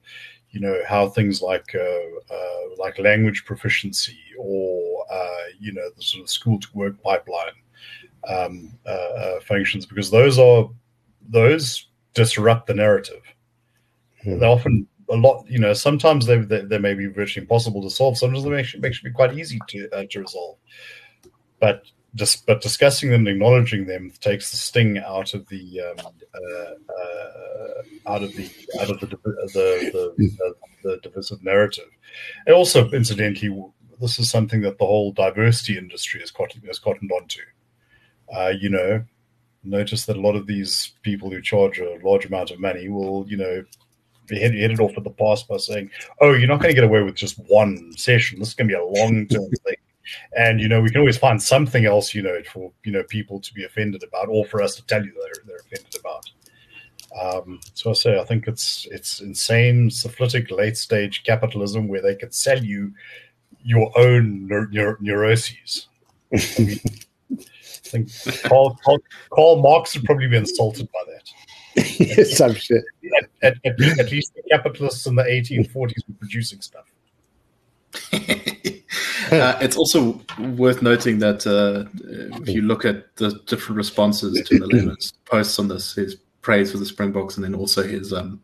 you 0.52 0.60
know 0.60 0.80
how 0.88 1.10
things 1.10 1.42
like 1.42 1.76
uh, 1.76 2.34
uh, 2.34 2.76
like 2.78 2.98
language 3.00 3.46
proficiency 3.46 4.18
or 4.38 4.88
you 5.60 5.74
know 5.74 5.90
the 5.98 6.02
sort 6.02 6.24
of 6.24 6.30
school 6.30 6.60
to 6.60 6.68
work 6.74 7.02
pipeline 7.02 7.52
um, 8.28 8.78
functions 9.44 9.86
because 9.86 10.12
those 10.12 10.38
are 10.40 10.70
those 11.30 11.88
disrupt 12.14 12.68
the 12.68 12.74
narrative. 12.74 13.22
Hmm. 14.24 14.40
They 14.40 14.46
often 14.46 14.88
a 15.10 15.16
lot, 15.16 15.46
you 15.50 15.60
know, 15.60 15.74
sometimes 15.74 16.26
they, 16.26 16.38
they, 16.38 16.62
they 16.62 16.78
may 16.78 16.94
be 16.94 17.08
virtually 17.08 17.44
impossible 17.44 17.82
to 17.82 17.90
solve. 17.90 18.18
Sometimes 18.18 18.44
they 18.44 18.60
actually, 18.60 18.88
actually 18.88 19.10
be 19.10 19.16
quite 19.16 19.38
easy 19.38 19.60
to 19.70 19.90
uh, 19.92 20.04
to 20.10 20.22
resolve. 20.22 20.58
But 21.60 21.84
just 22.16 22.46
but 22.46 22.62
discussing 22.62 23.10
them 23.10 23.22
and 23.22 23.30
acknowledging 23.30 23.86
them 23.86 24.12
takes 24.20 24.52
the 24.52 24.58
sting 24.58 24.98
out 25.00 25.34
of 25.34 25.48
the 25.50 25.82
um, 25.82 26.08
uh, 26.34 26.94
uh, 26.94 28.14
out 28.14 28.24
of 28.24 28.36
the 28.36 28.50
out 28.80 28.90
of 28.90 29.00
the 29.00 29.08
the, 29.08 29.18
the, 29.54 30.14
the, 30.18 30.56
the 30.84 30.98
divisive 31.04 31.44
narrative. 31.44 31.90
And 32.46 32.56
also, 32.56 32.90
incidentally, 32.92 33.64
this 34.00 34.20
is 34.20 34.30
something 34.30 34.62
that 34.62 34.78
the 34.78 34.86
whole 34.86 35.12
diversity 35.12 35.78
industry 35.78 36.20
has 36.22 36.32
cottoned, 36.32 36.66
has 36.66 36.80
cottoned 36.80 37.12
onto. 37.12 37.42
Uh, 38.34 38.54
you 38.60 38.70
know, 38.70 39.04
notice 39.64 40.06
that 40.06 40.18
a 40.18 40.22
lot 40.22 40.36
of 40.36 40.48
these 40.48 40.94
people 41.02 41.30
who 41.30 41.42
charge 41.42 41.80
a 41.80 41.98
large 42.04 42.26
amount 42.26 42.52
of 42.52 42.60
money 42.60 42.90
will, 42.90 43.26
you 43.28 43.38
know, 43.38 43.64
hit, 44.30 44.54
hit 44.54 44.72
it 44.72 44.80
off 44.80 44.98
at 44.98 45.04
the 45.04 45.10
pass 45.10 45.44
by 45.44 45.58
saying, 45.58 45.90
"Oh, 46.22 46.34
you're 46.34 46.48
not 46.48 46.62
going 46.62 46.74
to 46.74 46.80
get 46.80 46.84
away 46.84 47.02
with 47.02 47.16
just 47.16 47.38
one 47.48 47.92
session. 47.98 48.40
This 48.40 48.50
is 48.50 48.54
going 48.54 48.68
to 48.70 48.76
be 48.76 48.80
a 48.80 48.86
long 48.86 49.28
term 49.28 49.50
thing." 49.66 49.76
And 50.36 50.60
you 50.60 50.68
know, 50.68 50.82
we 50.82 50.90
can 50.90 51.00
always 51.00 51.18
find 51.18 51.42
something 51.42 51.86
else, 51.86 52.14
you 52.14 52.22
know, 52.22 52.42
for 52.52 52.72
you 52.84 52.92
know 52.92 53.04
people 53.04 53.40
to 53.40 53.54
be 53.54 53.64
offended 53.64 54.04
about, 54.04 54.28
or 54.30 54.46
for 54.46 54.62
us 54.62 54.76
to 54.76 54.86
tell 54.86 55.04
you 55.04 55.14
they're 55.14 55.44
they're 55.46 55.58
offended 55.58 55.96
about. 56.00 56.26
Um, 57.20 57.60
so 57.74 57.90
I 57.90 57.94
say 57.94 58.20
I 58.20 58.24
think 58.24 58.48
it's 58.48 58.88
it's 58.92 59.22
insane 59.22 59.90
syphilitic 59.90 60.52
late 60.52 60.78
stage 60.78 61.24
capitalism 61.24 61.88
where 61.88 62.02
they 62.02 62.16
could 62.16 62.34
sell 62.34 62.64
you 62.64 62.94
your 63.62 63.92
own 63.98 64.48
neur- 64.48 65.02
neuroses. 65.02 65.88
I, 66.32 66.38
mean, 66.60 66.80
think 67.90 68.10
Karl, 68.44 68.78
Karl, 68.84 68.98
Karl 69.32 69.62
Marx 69.62 69.96
would 69.96 70.06
probably 70.06 70.28
be 70.28 70.38
insulted 70.38 70.88
by 70.92 71.00
that. 71.08 72.26
Some 72.36 72.54
shit. 72.56 72.84
At, 73.44 73.56
at, 73.64 73.82
at, 74.00 74.12
least 74.12 74.34
the 74.36 74.44
capitalists 74.50 75.06
in 75.06 75.16
the 75.16 75.24
1840s 75.24 76.08
were 76.08 76.16
producing 76.20 76.62
stuff. 76.62 76.86
uh, 78.14 79.58
it's 79.62 79.78
also 79.78 80.22
worth 80.56 80.82
noting 80.82 81.20
that 81.20 81.46
uh, 81.48 81.90
if 82.42 82.50
you 82.50 82.62
look 82.62 82.86
at 82.86 83.16
the 83.16 83.32
different 83.48 83.78
responses 83.78 84.42
to 84.48 84.60
Malema's 84.60 85.14
posts 85.26 85.58
on 85.58 85.68
this, 85.68 85.96
his 85.96 86.16
praise 86.42 86.72
for 86.72 86.78
the 86.78 86.86
Springboks 86.86 87.36
and 87.36 87.44
then 87.44 87.56
also 87.56 87.84
his 87.84 88.14
um, 88.14 88.42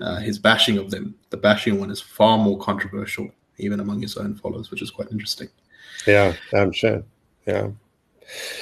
uh, 0.00 0.16
his 0.16 0.38
bashing 0.38 0.78
of 0.78 0.90
them, 0.90 1.14
the 1.30 1.36
bashing 1.36 1.78
one 1.78 1.90
is 1.90 2.00
far 2.00 2.38
more 2.38 2.58
controversial, 2.58 3.28
even 3.58 3.80
among 3.80 4.00
his 4.00 4.16
own 4.16 4.34
followers, 4.34 4.70
which 4.70 4.82
is 4.82 4.90
quite 4.90 5.10
interesting. 5.10 5.48
Yeah, 6.06 6.34
I'm 6.54 6.72
sure. 6.72 7.02
Yeah. 7.46 7.70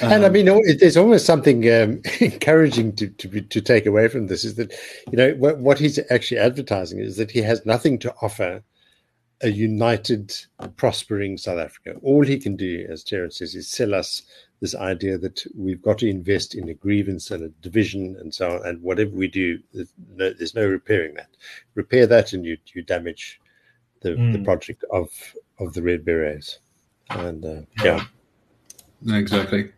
Um, 0.01 0.11
and 0.11 0.25
I 0.25 0.29
mean, 0.29 0.45
there's 0.79 0.97
almost 0.97 1.25
something 1.25 1.71
um, 1.71 2.01
encouraging 2.19 2.95
to, 2.97 3.07
to, 3.07 3.41
to 3.41 3.61
take 3.61 3.85
away 3.85 4.07
from 4.07 4.27
this 4.27 4.43
is 4.43 4.55
that, 4.55 4.73
you 5.11 5.17
know, 5.17 5.33
what, 5.33 5.59
what 5.59 5.79
he's 5.79 5.99
actually 6.11 6.39
advertising 6.39 6.99
is 6.99 7.17
that 7.17 7.31
he 7.31 7.41
has 7.41 7.65
nothing 7.65 7.99
to 7.99 8.13
offer 8.21 8.63
a 9.41 9.49
united, 9.49 10.35
prospering 10.75 11.37
South 11.37 11.59
Africa. 11.59 11.95
All 12.03 12.25
he 12.25 12.37
can 12.37 12.55
do, 12.55 12.85
as 12.89 13.03
Terence 13.03 13.37
says, 13.37 13.55
is 13.55 13.69
sell 13.69 13.93
us 13.93 14.23
this 14.59 14.75
idea 14.75 15.17
that 15.17 15.45
we've 15.55 15.81
got 15.81 15.97
to 15.99 16.09
invest 16.09 16.55
in 16.55 16.67
a 16.67 16.73
grievance 16.73 17.31
and 17.31 17.43
a 17.43 17.49
division 17.61 18.17
and 18.19 18.33
so 18.33 18.51
on. 18.51 18.67
And 18.67 18.81
whatever 18.81 19.11
we 19.11 19.27
do, 19.27 19.59
there's 19.73 20.55
no, 20.55 20.67
repairing 20.67 21.13
that. 21.15 21.29
Repair 21.75 22.05
that, 22.07 22.33
and 22.33 22.45
you 22.45 22.57
you 22.73 22.81
damage 22.81 23.39
the, 24.01 24.09
mm. 24.09 24.33
the 24.33 24.43
project 24.43 24.83
of 24.91 25.09
of 25.59 25.73
the 25.73 25.81
Red 25.81 26.03
Berets. 26.03 26.59
And 27.09 27.45
uh, 27.45 27.61
yeah. 27.83 28.03
Exactly. 29.07 29.71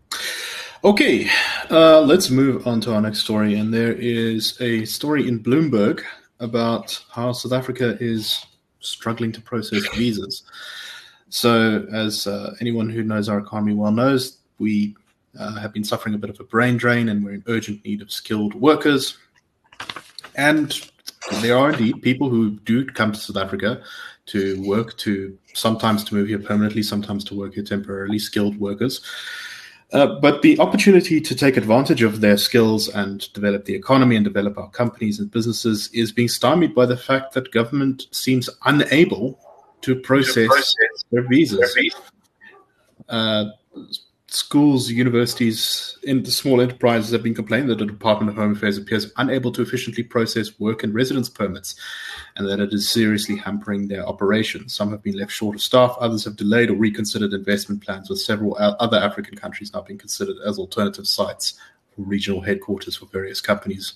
Okay, 0.83 1.29
uh, 1.69 2.01
let's 2.01 2.29
move 2.29 2.65
on 2.65 2.81
to 2.81 2.93
our 2.93 3.01
next 3.01 3.19
story. 3.19 3.55
And 3.55 3.73
there 3.73 3.93
is 3.93 4.59
a 4.59 4.83
story 4.85 5.27
in 5.27 5.43
Bloomberg 5.43 6.01
about 6.39 6.99
how 7.11 7.31
South 7.31 7.53
Africa 7.53 7.97
is 7.99 8.43
struggling 8.79 9.31
to 9.33 9.41
process 9.41 9.85
visas. 9.95 10.43
So, 11.29 11.85
as 11.93 12.27
uh, 12.27 12.55
anyone 12.59 12.89
who 12.89 13.03
knows 13.03 13.29
our 13.29 13.37
economy 13.37 13.73
well 13.73 13.91
knows, 13.91 14.39
we 14.57 14.95
uh, 15.39 15.55
have 15.59 15.71
been 15.71 15.83
suffering 15.83 16.15
a 16.15 16.17
bit 16.17 16.29
of 16.29 16.39
a 16.39 16.43
brain 16.43 16.77
drain 16.77 17.09
and 17.09 17.23
we're 17.23 17.33
in 17.33 17.43
urgent 17.47 17.85
need 17.85 18.01
of 18.01 18.11
skilled 18.11 18.53
workers. 18.55 19.17
And 20.35 20.77
there 21.41 21.57
are 21.57 21.71
indeed 21.71 22.01
people 22.01 22.29
who 22.29 22.51
do 22.61 22.85
come 22.85 23.11
to 23.11 23.19
South 23.19 23.37
Africa 23.37 23.83
to 24.31 24.61
work, 24.67 24.97
to 24.97 25.37
sometimes 25.53 26.03
to 26.05 26.15
move 26.15 26.27
here 26.27 26.39
permanently, 26.39 26.83
sometimes 26.83 27.23
to 27.25 27.35
work 27.35 27.53
here 27.53 27.63
temporarily, 27.63 28.19
skilled 28.19 28.57
workers. 28.59 29.01
Uh, 29.93 30.19
but 30.21 30.41
the 30.41 30.57
opportunity 30.59 31.19
to 31.19 31.35
take 31.35 31.57
advantage 31.57 32.01
of 32.01 32.21
their 32.21 32.37
skills 32.37 32.87
and 32.87 33.31
develop 33.33 33.65
the 33.65 33.75
economy 33.75 34.15
and 34.15 34.23
develop 34.23 34.57
our 34.57 34.69
companies 34.69 35.19
and 35.19 35.29
businesses 35.31 35.89
is 35.93 36.13
being 36.13 36.29
stymied 36.29 36.73
by 36.73 36.85
the 36.85 36.95
fact 36.95 37.33
that 37.33 37.51
government 37.51 38.07
seems 38.11 38.49
unable 38.65 39.37
to 39.81 39.95
process, 39.95 40.35
to 40.35 40.47
process 40.47 41.05
their 41.11 41.27
visas. 41.27 41.59
Their 41.59 41.83
visas. 41.83 42.01
Uh, 43.09 43.45
schools, 44.33 44.89
universities, 44.89 45.97
and 46.07 46.25
the 46.25 46.31
small 46.31 46.61
enterprises 46.61 47.11
have 47.11 47.21
been 47.21 47.35
complaining 47.35 47.67
that 47.67 47.79
the 47.79 47.85
Department 47.85 48.29
of 48.29 48.37
Home 48.37 48.53
Affairs 48.53 48.77
appears 48.77 49.11
unable 49.17 49.51
to 49.51 49.61
efficiently 49.61 50.03
process 50.03 50.57
work 50.57 50.83
and 50.83 50.93
residence 50.93 51.27
permits, 51.27 51.75
and 52.37 52.47
that 52.47 52.61
it 52.61 52.73
is 52.73 52.89
seriously 52.89 53.35
hampering 53.35 53.89
their 53.89 54.07
operations. 54.07 54.73
Some 54.73 54.91
have 54.91 55.03
been 55.03 55.17
left 55.17 55.33
short 55.33 55.55
of 55.55 55.61
staff, 55.61 55.97
others 55.99 56.23
have 56.23 56.37
delayed 56.37 56.69
or 56.69 56.75
reconsidered 56.75 57.33
investment 57.33 57.83
plans, 57.83 58.09
with 58.09 58.21
several 58.21 58.55
other 58.57 58.97
African 58.97 59.37
countries 59.37 59.73
now 59.73 59.81
being 59.81 59.99
considered 59.99 60.37
as 60.45 60.57
alternative 60.57 61.07
sites 61.07 61.59
for 61.93 62.03
regional 62.03 62.39
headquarters 62.39 62.95
for 62.95 63.07
various 63.07 63.41
companies 63.41 63.95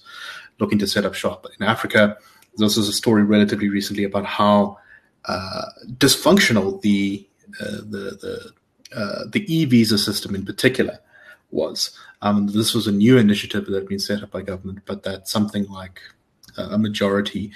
looking 0.60 0.80
to 0.80 0.88
set 0.88 1.06
up 1.06 1.14
shop 1.14 1.46
in 1.58 1.66
Africa. 1.66 2.18
There's 2.58 2.78
also 2.78 2.90
a 2.90 2.94
story 2.94 3.24
relatively 3.24 3.70
recently 3.70 4.04
about 4.04 4.26
how 4.26 4.80
uh, 5.26 5.66
dysfunctional 5.98 6.82
the 6.82 7.26
uh, 7.62 7.78
the 7.90 8.18
the 8.22 8.52
uh, 8.96 9.26
the 9.28 9.46
e-visa 9.54 9.98
system 9.98 10.36
in 10.36 10.46
particular 10.46 11.00
was. 11.52 11.98
Um, 12.22 12.48
this 12.48 12.74
was 12.74 12.88
a 12.88 12.92
new 12.92 13.18
initiative 13.18 13.66
that 13.66 13.76
had 13.76 13.88
been 13.88 14.00
set 14.00 14.24
up 14.24 14.32
by 14.32 14.42
government, 14.42 14.80
but 14.86 15.04
that 15.04 15.28
something 15.28 15.66
like 15.68 16.00
uh, 16.58 16.70
a 16.72 16.78
majority 16.78 17.52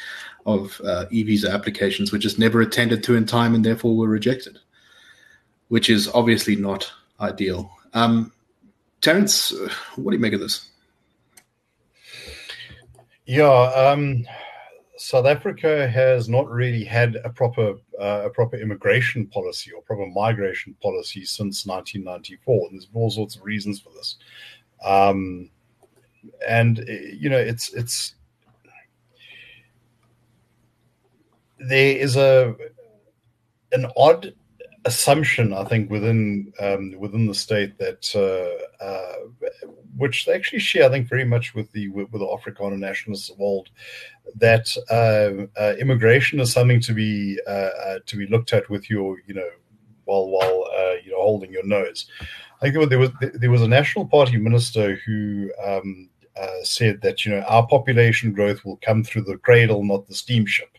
of 0.45 0.81
uh, 0.83 1.05
e-visa 1.11 1.49
applications 1.51 2.11
were 2.11 2.17
just 2.17 2.39
never 2.39 2.61
attended 2.61 3.03
to 3.03 3.15
in 3.15 3.25
time 3.25 3.55
and 3.55 3.65
therefore 3.65 3.95
were 3.95 4.07
rejected, 4.07 4.59
which 5.69 5.89
is 5.89 6.07
obviously 6.09 6.55
not 6.55 6.91
ideal. 7.19 7.71
Um, 7.93 8.31
Terence, 9.01 9.53
what 9.95 10.11
do 10.11 10.17
you 10.17 10.21
make 10.21 10.33
of 10.33 10.39
this? 10.39 10.69
Yeah, 13.25 13.45
um, 13.45 14.25
South 15.09 15.25
Africa 15.25 15.89
has 15.89 16.29
not 16.29 16.47
really 16.51 16.83
had 16.83 17.15
a 17.23 17.31
proper 17.31 17.73
uh, 17.99 18.21
a 18.25 18.29
proper 18.29 18.57
immigration 18.57 19.25
policy 19.25 19.71
or 19.71 19.81
proper 19.81 20.05
migration 20.05 20.75
policy 20.83 21.25
since 21.25 21.65
1994. 21.65 22.67
And 22.69 22.77
there's 22.77 22.87
all 22.93 23.09
sorts 23.09 23.35
of 23.35 23.43
reasons 23.43 23.79
for 23.79 23.89
this. 23.89 24.17
Um, 24.85 25.49
and 26.47 26.77
you 26.87 27.27
know, 27.27 27.39
it's 27.39 27.73
it's 27.73 28.13
there 31.57 31.97
is 31.97 32.15
a 32.15 32.55
an 33.71 33.87
odd 33.97 34.35
assumption, 34.85 35.53
I 35.53 35.63
think, 35.63 35.89
within 35.89 36.53
um, 36.59 36.93
within 36.99 37.25
the 37.25 37.33
state 37.33 37.79
that 37.79 38.03
uh, 38.13 38.83
uh, 38.85 39.15
which 39.99 40.25
they 40.25 40.33
actually 40.33 40.59
share, 40.59 40.85
I 40.85 40.89
think, 40.89 41.07
very 41.07 41.25
much 41.25 41.53
with 41.53 41.71
the 41.71 41.89
with, 41.89 42.09
with 42.11 42.21
the 42.21 42.27
Afrikaner 42.27 42.79
nationalists 42.79 43.29
of 43.29 43.39
old, 43.39 43.69
that 44.35 44.75
uh, 44.89 45.59
uh, 45.59 45.75
immigration 45.75 46.39
is 46.39 46.51
something 46.51 46.79
to 46.81 46.93
be 46.93 47.39
uh, 47.47 47.71
uh, 47.85 47.99
to 48.05 48.17
be 48.17 48.27
looked 48.27 48.53
at 48.53 48.69
with 48.69 48.89
your, 48.89 49.17
you 49.27 49.33
know, 49.33 49.49
while 50.05 50.29
while 50.29 50.65
you 51.03 51.11
know 51.11 51.21
holding 51.21 51.51
your 51.51 51.65
nose. 51.65 52.07
I 52.61 52.69
think 52.69 52.89
there 52.89 52.99
was 52.99 53.11
there 53.33 53.51
was 53.51 53.61
a 53.61 53.67
National 53.67 54.05
Party 54.05 54.37
minister 54.37 54.95
who 55.05 55.51
um, 55.65 56.09
uh, 56.39 56.63
said 56.63 57.01
that 57.01 57.25
you 57.25 57.31
know 57.31 57.41
our 57.41 57.67
population 57.67 58.33
growth 58.33 58.63
will 58.63 58.79
come 58.81 59.03
through 59.03 59.23
the 59.23 59.37
cradle, 59.37 59.83
not 59.83 60.07
the 60.07 60.15
steamship. 60.15 60.77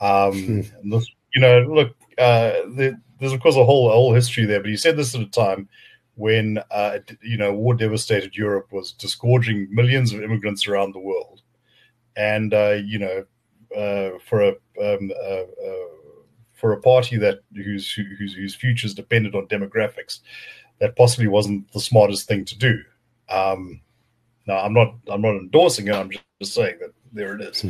Um, 0.00 0.62
hmm. 0.62 0.90
this, 0.90 1.08
you 1.34 1.40
know, 1.40 1.60
look, 1.60 1.96
uh, 2.18 2.66
the, 2.76 3.00
there's 3.18 3.32
of 3.32 3.40
course 3.40 3.56
a 3.56 3.64
whole 3.64 3.90
a 3.90 3.92
whole 3.92 4.14
history 4.14 4.44
there, 4.44 4.60
but 4.60 4.70
he 4.70 4.76
said 4.76 4.96
this 4.96 5.14
at 5.14 5.20
a 5.20 5.26
time 5.26 5.68
when 6.16 6.58
uh, 6.70 6.98
you 7.22 7.36
know 7.36 7.52
war 7.52 7.74
devastated 7.74 8.36
Europe 8.36 8.72
was 8.72 8.92
disgorging 8.92 9.68
millions 9.70 10.12
of 10.12 10.22
immigrants 10.22 10.66
around 10.66 10.92
the 10.92 11.00
world, 11.00 11.42
and 12.16 12.54
uh, 12.54 12.76
you 12.84 12.98
know 12.98 13.24
uh, 13.76 14.18
for 14.24 14.42
a 14.42 14.48
um, 14.82 15.10
uh, 15.22 15.42
uh, 15.42 15.88
for 16.52 16.72
a 16.72 16.80
party 16.80 17.16
that 17.16 17.40
whose 17.54 17.92
whose 17.92 18.34
whose 18.34 18.54
futures 18.54 18.94
depended 18.94 19.34
on 19.34 19.46
demographics, 19.48 20.20
that 20.80 20.96
possibly 20.96 21.26
wasn't 21.26 21.70
the 21.72 21.80
smartest 21.80 22.28
thing 22.28 22.44
to 22.44 22.58
do. 22.58 22.80
Um, 23.28 23.80
now, 24.46 24.58
I'm 24.58 24.72
not 24.72 24.94
I'm 25.08 25.22
not 25.22 25.36
endorsing 25.36 25.88
it. 25.88 25.94
I'm 25.94 26.10
just 26.10 26.54
saying 26.54 26.76
that 26.80 26.92
there 27.12 27.34
it 27.34 27.42
is. 27.42 27.64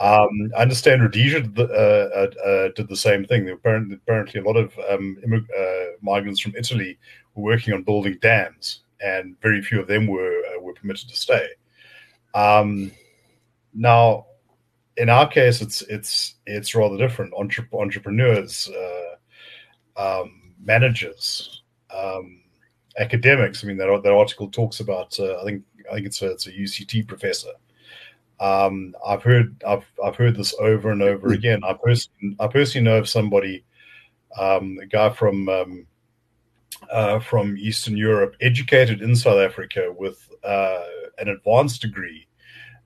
Um, 0.00 0.52
I 0.56 0.62
understand 0.62 1.02
Rhodesia 1.02 1.40
did 1.40 1.56
the, 1.56 1.64
uh, 1.64 2.18
uh, 2.20 2.48
uh, 2.48 2.68
did 2.76 2.88
the 2.88 2.96
same 2.96 3.24
thing. 3.24 3.50
Apparently, 3.50 3.96
apparently 3.96 4.40
a 4.40 4.44
lot 4.44 4.56
of 4.56 4.72
um, 4.88 5.18
immig- 5.26 5.50
uh, 5.58 5.96
migrants 6.02 6.40
from 6.40 6.54
Italy 6.56 6.98
were 7.34 7.42
working 7.42 7.74
on 7.74 7.82
building 7.82 8.16
dams, 8.20 8.84
and 9.00 9.40
very 9.40 9.60
few 9.60 9.80
of 9.80 9.88
them 9.88 10.06
were 10.06 10.42
uh, 10.54 10.60
were 10.60 10.74
permitted 10.74 11.08
to 11.08 11.16
stay. 11.16 11.48
Um, 12.34 12.92
now, 13.74 14.26
in 14.96 15.08
our 15.08 15.26
case, 15.26 15.60
it's 15.60 15.82
it's 15.82 16.36
it's 16.46 16.76
rather 16.76 16.96
different. 16.96 17.34
Entre- 17.36 17.68
entrepreneurs, 17.72 18.70
uh, 18.70 20.20
um, 20.22 20.54
managers, 20.62 21.62
um, 21.92 22.42
academics. 22.98 23.64
I 23.64 23.66
mean, 23.66 23.78
that 23.78 24.00
that 24.04 24.12
article 24.12 24.48
talks 24.48 24.78
about. 24.78 25.18
I 25.18 25.42
think 25.44 25.64
I 25.90 25.94
think 25.94 26.06
it's 26.06 26.22
a, 26.22 26.30
it's 26.30 26.46
a 26.46 26.52
UCT 26.52 27.08
professor 27.08 27.50
um, 28.40 28.94
I've 29.06 29.22
heard 29.22 29.62
I've 29.66 29.90
I've 30.04 30.16
heard 30.16 30.36
this 30.36 30.54
over 30.60 30.90
and 30.90 31.02
over 31.02 31.32
again. 31.32 31.60
I 31.64 31.72
personally 31.72 32.36
I 32.38 32.46
personally 32.46 32.84
know 32.84 32.98
of 32.98 33.08
somebody, 33.08 33.64
um, 34.38 34.78
a 34.80 34.86
guy 34.86 35.10
from 35.10 35.48
um, 35.48 35.86
uh, 36.90 37.18
from 37.18 37.56
Eastern 37.58 37.96
Europe, 37.96 38.36
educated 38.40 39.02
in 39.02 39.16
South 39.16 39.38
Africa 39.38 39.92
with 39.96 40.30
uh, 40.44 40.82
an 41.18 41.28
advanced 41.28 41.82
degree, 41.82 42.26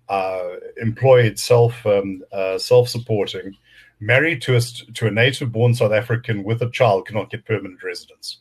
uh, 0.08 0.56
employed 0.80 1.38
self 1.38 1.84
um, 1.86 2.22
uh, 2.32 2.56
self 2.56 2.88
supporting, 2.88 3.54
married 4.00 4.40
to 4.42 4.56
a 4.56 4.60
to 4.60 5.06
a 5.06 5.10
native 5.10 5.52
born 5.52 5.74
South 5.74 5.92
African 5.92 6.44
with 6.44 6.62
a 6.62 6.70
child, 6.70 7.06
cannot 7.06 7.30
get 7.30 7.44
permanent 7.44 7.82
residence. 7.82 8.38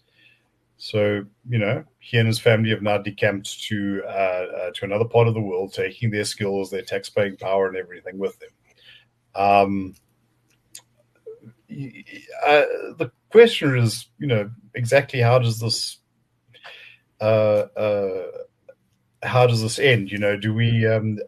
So 0.83 1.23
you 1.47 1.59
know, 1.59 1.83
he 1.99 2.17
and 2.17 2.25
his 2.25 2.39
family 2.39 2.71
have 2.71 2.81
now 2.81 2.97
decamped 2.97 3.65
to 3.65 4.01
uh, 4.03 4.09
uh, 4.09 4.71
to 4.73 4.85
another 4.85 5.05
part 5.05 5.27
of 5.27 5.35
the 5.35 5.39
world, 5.39 5.73
taking 5.73 6.09
their 6.09 6.25
skills, 6.25 6.71
their 6.71 6.81
tax-paying 6.81 7.37
power, 7.37 7.67
and 7.67 7.77
everything 7.77 8.17
with 8.17 8.35
them. 8.39 8.49
Um, 9.35 9.95
uh, 11.69 12.65
the 12.97 13.11
question 13.29 13.77
is, 13.77 14.07
you 14.17 14.25
know, 14.25 14.49
exactly 14.73 15.19
how 15.19 15.37
does 15.37 15.59
this 15.59 15.99
uh, 17.21 17.67
uh, 17.77 18.31
how 19.21 19.45
does 19.45 19.61
this 19.61 19.77
end? 19.77 20.11
You 20.11 20.17
know, 20.17 20.35
do 20.35 20.51
we 20.51 20.87
um, 20.87 21.19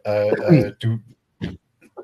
do 0.80 0.98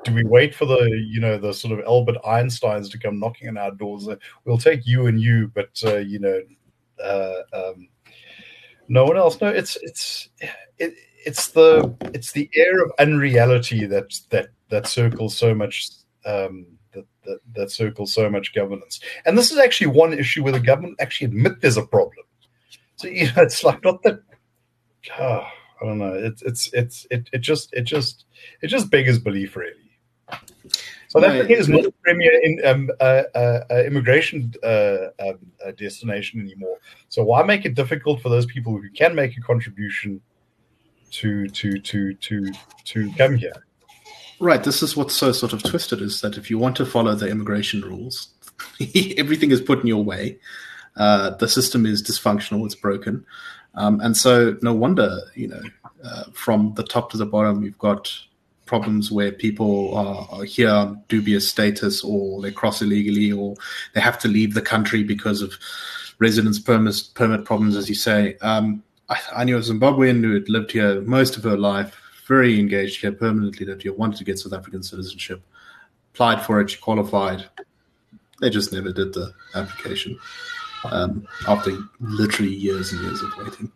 do 0.05 0.15
we 0.15 0.23
wait 0.23 0.55
for 0.55 0.67
the 0.67 0.89
you 1.05 1.21
know 1.21 1.37
the 1.37 1.53
sort 1.53 1.77
of 1.77 1.85
Albert 1.85 2.19
Einsteins 2.25 2.89
to 2.93 2.99
come 2.99 3.19
knocking 3.19 3.49
on 3.49 3.57
our 3.57 3.73
doors? 3.73 4.09
We'll 4.45 4.57
take 4.57 4.87
you 4.87 5.09
and 5.09 5.21
you, 5.21 5.51
but 5.53 5.83
uh, 5.85 5.97
you 5.97 6.21
know 6.21 6.41
uh, 7.03 7.43
um, 7.53 7.89
no 8.89 9.05
one 9.05 9.17
else. 9.17 9.41
No, 9.41 9.49
it's 9.49 9.77
it's 9.83 10.29
it, 10.79 10.95
it's 11.25 11.49
the 11.49 11.95
it's 12.15 12.33
the 12.33 12.51
air 12.55 12.83
of 12.83 12.93
unreality 12.99 13.87
that 13.87 14.13
that 14.31 14.49
that 14.69 14.87
circles 14.87 15.37
so 15.37 15.55
much 15.55 15.91
um, 16.25 16.67
that, 16.93 17.07
that 17.25 17.39
that 17.55 17.71
circles 17.71 18.13
so 18.13 18.29
much 18.29 18.55
governance. 18.55 19.01
And 19.27 19.37
this 19.37 19.51
is 19.51 19.59
actually 19.59 19.89
one 19.89 20.13
issue 20.13 20.43
where 20.43 20.53
the 20.53 20.61
government 20.61 20.97
actually 21.01 21.27
admit 21.27 21.61
there's 21.61 21.77
a 21.77 21.87
problem. 21.87 22.27
So 22.97 23.09
you 23.09 23.27
know, 23.27 23.43
it's 23.43 23.65
like 23.65 23.83
not 23.85 24.03
that. 24.03 24.23
Oh, 25.19 25.47
I 25.81 25.87
don't 25.87 25.99
know. 25.99 26.15
It's 26.15 26.43
it's 26.43 26.73
it's 26.73 27.07
it, 27.11 27.29
it 27.33 27.39
just 27.39 27.73
it 27.73 27.83
just 27.83 28.25
it 28.61 28.69
just 28.69 28.91
beggars 28.91 29.19
belief, 29.19 29.57
really. 29.57 29.73
South 31.11 31.25
Africa 31.25 31.53
is 31.53 31.69
not 31.69 31.85
a 31.85 31.91
premier 32.05 32.41
in, 32.41 32.65
um, 32.65 32.89
uh, 33.01 33.23
uh, 33.35 33.65
uh 33.69 33.83
immigration 33.85 34.55
uh, 34.63 35.09
um, 35.19 35.39
uh, 35.67 35.73
destination 35.73 36.41
anymore. 36.41 36.79
So 37.09 37.25
why 37.25 37.43
make 37.43 37.65
it 37.65 37.75
difficult 37.75 38.23
for 38.23 38.29
those 38.29 38.47
people 38.47 38.77
who 38.77 38.89
can 38.91 39.17
make 39.17 39.37
a 39.37 39.41
contribution 39.41 40.21
to 41.11 41.49
to 41.49 41.81
to 41.81 42.15
to 42.15 42.53
to 42.85 43.13
come 43.19 43.35
here? 43.35 43.65
Right. 44.39 44.63
This 44.63 44.85
is 44.85 44.97
what's 44.97 45.17
so 45.17 45.33
sort 45.33 45.53
of 45.53 45.65
twisted 45.65 46.01
is 46.01 46.21
that 46.21 46.39
if 46.39 46.49
you 46.49 46.59
want 46.59 46.77
to 46.77 46.87
follow 46.87 47.17
the 47.17 47.29
immigration 47.29 47.81
rules, 47.81 48.29
everything 49.19 49.51
is 49.51 49.61
put 49.61 49.81
in 49.81 49.89
your 49.89 50.05
way. 50.05 50.39
Uh, 50.97 51.31
the 51.31 51.49
system 51.49 51.87
is 51.87 52.05
dysfunctional. 52.05 52.65
It's 52.67 52.77
broken. 52.77 53.27
Um, 53.75 54.01
and 54.01 54.17
so 54.17 54.57
no 54.63 54.73
wonder, 54.73 55.19
you 55.35 55.49
know, 55.49 55.63
from 56.33 56.75
the 56.75 56.85
top 56.85 57.11
to 57.11 57.17
the 57.17 57.27
bottom, 57.27 57.65
you've 57.65 57.79
got 57.79 58.13
problems 58.71 59.11
where 59.11 59.33
people 59.33 59.97
are, 59.97 60.45
here 60.45 60.97
dubious 61.09 61.49
status 61.49 62.05
or 62.05 62.41
they 62.41 62.53
cross 62.53 62.81
illegally 62.81 63.33
or 63.33 63.57
they 63.95 64.01
have 64.01 64.17
to 64.17 64.29
leave 64.29 64.55
the 64.55 64.63
country 64.63 65.03
because 65.03 65.43
of 65.43 65.59
residence 66.21 66.61
permit, 66.61 67.03
permit 67.15 67.45
problems, 67.45 67.75
as 67.75 67.89
you 67.89 67.97
say. 67.97 68.37
Um, 68.43 68.85
I, 69.09 69.19
I, 69.39 69.43
knew 69.45 69.57
a 69.57 69.61
Zimbabwean 69.61 70.23
who 70.23 70.35
had 70.35 70.49
lived 70.49 70.71
here 70.71 71.01
most 71.01 71.37
of 71.37 71.43
her 71.43 71.57
life, 71.57 72.01
very 72.29 72.61
engaged 72.61 73.01
here, 73.01 73.11
permanently 73.11 73.67
lived 73.67 73.83
here, 73.83 73.93
wanted 73.93 74.19
to 74.19 74.25
get 74.25 74.39
South 74.39 74.53
African 74.53 74.85
citizenship, 74.85 75.43
applied 76.15 76.41
for 76.47 76.61
it, 76.61 76.71
she 76.71 76.79
qualified. 76.79 77.45
They 78.41 78.51
just 78.51 78.73
never 78.73 78.93
did 78.93 79.15
the 79.15 79.35
application 79.57 80.17
um, 80.85 81.27
after 81.49 81.77
literally 81.99 82.55
years 82.55 82.93
and 82.93 83.03
years 83.03 83.21
of 83.21 83.37
waiting. 83.37 83.73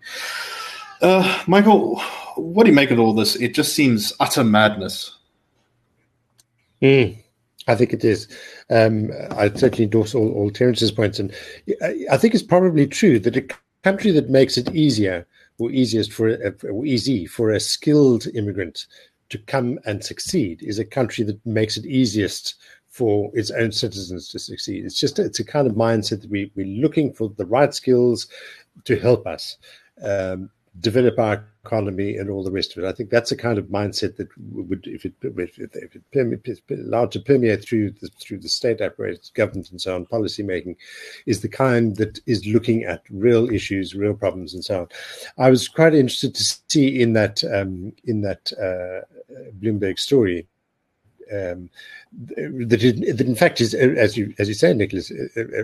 Uh, 1.05 1.43
Michael, 1.47 2.01
what 2.37 2.64
do 2.64 2.71
you 2.71 2.75
make 2.75 2.90
of 2.90 2.99
all 2.99 3.12
this? 3.12 3.37
It 3.37 3.53
just 3.53 3.75
seems 3.75 4.11
utter 4.21 4.43
madness. 4.43 5.14
Mm, 6.81 7.23
I 7.69 7.75
think 7.75 7.93
it 7.93 8.03
is. 8.03 8.27
Um, 8.71 9.11
I 9.33 9.51
certainly 9.51 9.85
endorse 9.85 10.14
all, 10.14 10.33
all 10.33 10.51
Terence's 10.51 10.90
points, 10.90 11.19
and 11.19 11.31
I 12.11 12.17
think 12.17 12.33
it's 12.33 12.43
probably 12.43 12.87
true 12.87 13.19
that 13.19 13.37
a 13.37 13.47
country 13.83 14.12
that 14.12 14.31
makes 14.31 14.57
it 14.57 14.75
easier 14.75 15.27
or 15.59 15.71
easiest 15.71 16.11
for 16.11 16.31
a, 16.31 16.55
or 16.71 16.87
easy 16.87 17.27
for 17.27 17.51
a 17.51 17.61
skilled 17.61 18.27
immigrant 18.29 18.87
to 19.29 19.37
come 19.37 19.79
and 19.85 20.03
succeed 20.03 20.62
is 20.62 20.79
a 20.79 20.87
country 20.87 21.23
that 21.25 21.45
makes 21.45 21.77
it 21.77 21.85
easiest 21.85 22.55
for 22.88 23.31
its 23.35 23.51
own 23.51 23.73
citizens 23.73 24.31
to 24.31 24.38
succeed. 24.38 24.87
It's 24.87 24.99
just 24.99 25.19
it's 25.19 25.38
a 25.38 25.45
kind 25.45 25.67
of 25.67 25.75
mindset 25.75 26.23
that 26.23 26.31
we 26.31 26.51
we're 26.55 26.81
looking 26.81 27.12
for 27.12 27.29
the 27.37 27.45
right 27.45 27.75
skills 27.75 28.27
to 28.85 28.99
help 28.99 29.27
us. 29.27 29.59
Um, 30.03 30.49
develop 30.81 31.19
our 31.19 31.47
economy 31.65 32.17
and 32.17 32.29
all 32.29 32.43
the 32.43 32.51
rest 32.51 32.77
of 32.77 32.83
it. 32.83 32.87
I 32.87 32.93
think 32.93 33.11
that's 33.11 33.33
a 33.33 33.37
kind 33.37 33.59
of 33.59 33.67
mindset 33.67 34.17
that 34.17 34.29
would, 34.53 34.87
if 34.87 35.05
it 35.05 35.15
if 35.23 35.59
it, 35.59 35.71
if 35.75 35.97
it 35.97 36.79
allowed 36.79 37.13
to 37.13 37.21
permeate 37.21 37.65
through 37.65 37.93
the, 37.93 38.09
through 38.21 38.41
the 38.41 38.49
state 38.49 38.81
apparatus, 38.81 39.31
government, 39.31 39.71
and 39.71 39.81
so 39.81 39.95
on, 39.95 40.07
policy 40.07 40.43
making, 40.43 40.77
is 41.27 41.41
the 41.41 41.49
kind 41.49 41.97
that 41.97 42.19
is 42.27 42.47
looking 42.47 42.85
at 42.85 43.03
real 43.11 43.49
issues, 43.51 43.95
real 43.95 44.15
problems, 44.15 44.53
and 44.53 44.65
so 44.65 44.83
on. 44.83 44.89
I 45.39 45.51
was 45.51 45.69
quite 45.69 45.95
interested 45.95 46.35
to 46.35 46.59
see 46.69 47.01
in 47.01 47.13
that 47.15 47.43
um, 47.45 47.93
in 48.05 48.23
that 48.23 48.53
uh, 48.55 49.07
Bloomberg 49.61 49.99
story 49.99 50.47
um, 51.33 51.71
that, 52.13 52.83
it, 52.83 53.17
that 53.17 53.27
in 53.27 53.35
fact 53.35 53.61
is 53.61 53.75
as 53.75 54.17
you 54.17 54.35
as 54.39 54.49
you 54.49 54.55
say, 54.55 54.73
Nicholas, 54.73 55.11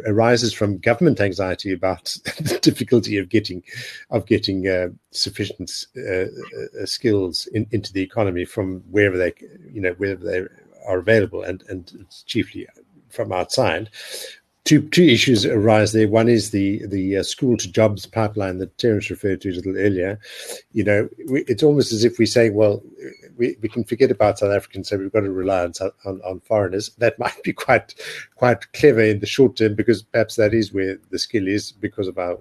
arises 0.06 0.52
from 0.52 0.78
government 0.78 1.20
anxiety 1.20 1.72
about 1.72 2.04
the 2.40 2.58
difficulty 2.60 3.18
of 3.18 3.28
getting 3.28 3.62
of 4.10 4.26
getting 4.26 4.68
uh, 4.68 4.88
sufficient 5.10 5.86
uh, 5.96 6.22
uh, 6.22 6.86
skills 6.86 7.46
in, 7.48 7.66
into 7.70 7.92
the 7.92 8.02
economy 8.02 8.44
from 8.44 8.80
wherever 8.90 9.16
they 9.16 9.32
you 9.72 9.80
know 9.80 9.92
wherever 9.92 10.24
they 10.24 10.46
are 10.86 10.98
available, 10.98 11.42
and 11.42 11.62
and 11.68 11.92
it's 12.00 12.22
chiefly 12.22 12.66
from 13.08 13.32
outside 13.32 13.90
two 14.64 14.88
two 14.90 15.04
issues 15.04 15.46
arise 15.46 15.92
there. 15.92 16.08
One 16.08 16.28
is 16.28 16.50
the 16.50 16.86
the 16.86 17.18
uh, 17.18 17.22
school 17.22 17.56
to 17.56 17.70
jobs 17.70 18.06
pipeline 18.06 18.58
that 18.58 18.76
Terence 18.78 19.10
referred 19.10 19.40
to 19.42 19.50
a 19.50 19.52
little 19.52 19.76
earlier. 19.76 20.18
You 20.72 20.84
know, 20.84 21.08
we, 21.28 21.42
it's 21.44 21.62
almost 21.62 21.92
as 21.92 22.04
if 22.04 22.18
we 22.18 22.26
say, 22.26 22.50
well, 22.50 22.82
we, 23.36 23.56
we 23.62 23.68
can 23.68 23.84
forget 23.84 24.10
about 24.10 24.38
South 24.38 24.52
Africans, 24.52 24.88
so 24.88 24.98
we've 24.98 25.12
got 25.12 25.20
to 25.20 25.30
rely 25.30 25.64
on, 25.64 25.72
on, 26.04 26.20
on 26.22 26.40
foreigners. 26.40 26.90
That 26.98 27.18
might 27.18 27.42
be 27.42 27.52
quite 27.52 27.94
quite 28.36 28.70
clever 28.72 29.00
in 29.00 29.20
the 29.20 29.26
short 29.26 29.56
term 29.56 29.74
because 29.74 30.02
perhaps 30.02 30.36
that 30.36 30.54
is 30.54 30.72
where 30.72 30.98
the 31.10 31.18
skill 31.18 31.48
is 31.48 31.72
because 31.72 32.08
of 32.08 32.18
our 32.18 32.38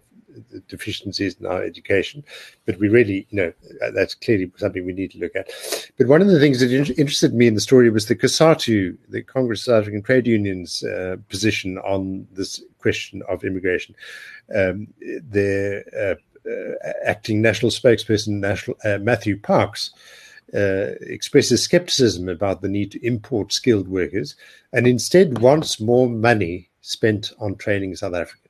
deficiencies 0.68 1.36
in 1.40 1.46
our 1.46 1.64
education. 1.64 2.24
But 2.66 2.80
we 2.80 2.90
really, 2.90 3.28
you 3.30 3.38
know, 3.38 3.54
that's 3.94 4.14
clearly 4.14 4.52
something 4.58 4.86
we 4.86 4.94
need 4.94 5.12
to 5.12 5.20
look 5.20 5.36
at. 5.36 5.50
But 5.98 6.08
one 6.08 6.22
of 6.22 6.28
the 6.28 6.40
things 6.40 6.60
that 6.60 6.72
interested 6.72 7.34
me 7.34 7.48
in 7.48 7.56
the 7.56 7.62
story 7.62 7.90
was 7.90 8.08
the 8.08 8.16
COSATU, 8.16 8.98
the 9.10 9.24
Congress 9.24 9.62
of 9.62 9.66
South 9.66 9.82
African 9.82 10.02
Trade 10.02 10.28
Unions, 10.28 10.84
uh, 10.84 11.18
position 11.30 11.78
on 11.80 12.28
this 12.32 12.62
question 12.80 13.22
of 13.28 13.44
immigration. 13.44 13.96
Um, 14.56 14.88
their 15.24 15.84
uh, 15.98 16.16
uh, 16.50 16.90
acting 17.04 17.42
national 17.42 17.72
spokesperson, 17.72 18.40
national 18.40 18.78
uh, 18.84 18.98
Matthew 19.00 19.38
Parks, 19.38 19.92
uh, 20.54 20.96
expresses 21.02 21.62
skepticism 21.62 22.28
about 22.28 22.62
the 22.62 22.70
need 22.70 22.92
to 22.92 23.06
import 23.06 23.54
skilled 23.54 23.88
workers 23.88 24.36
and 24.74 24.88
instead 24.88 25.40
wants 25.40 25.80
more 25.80 26.10
money 26.10 26.70
spent 26.82 27.32
on 27.40 27.56
training 27.56 27.96
South 27.96 28.16
Africans. 28.16 28.49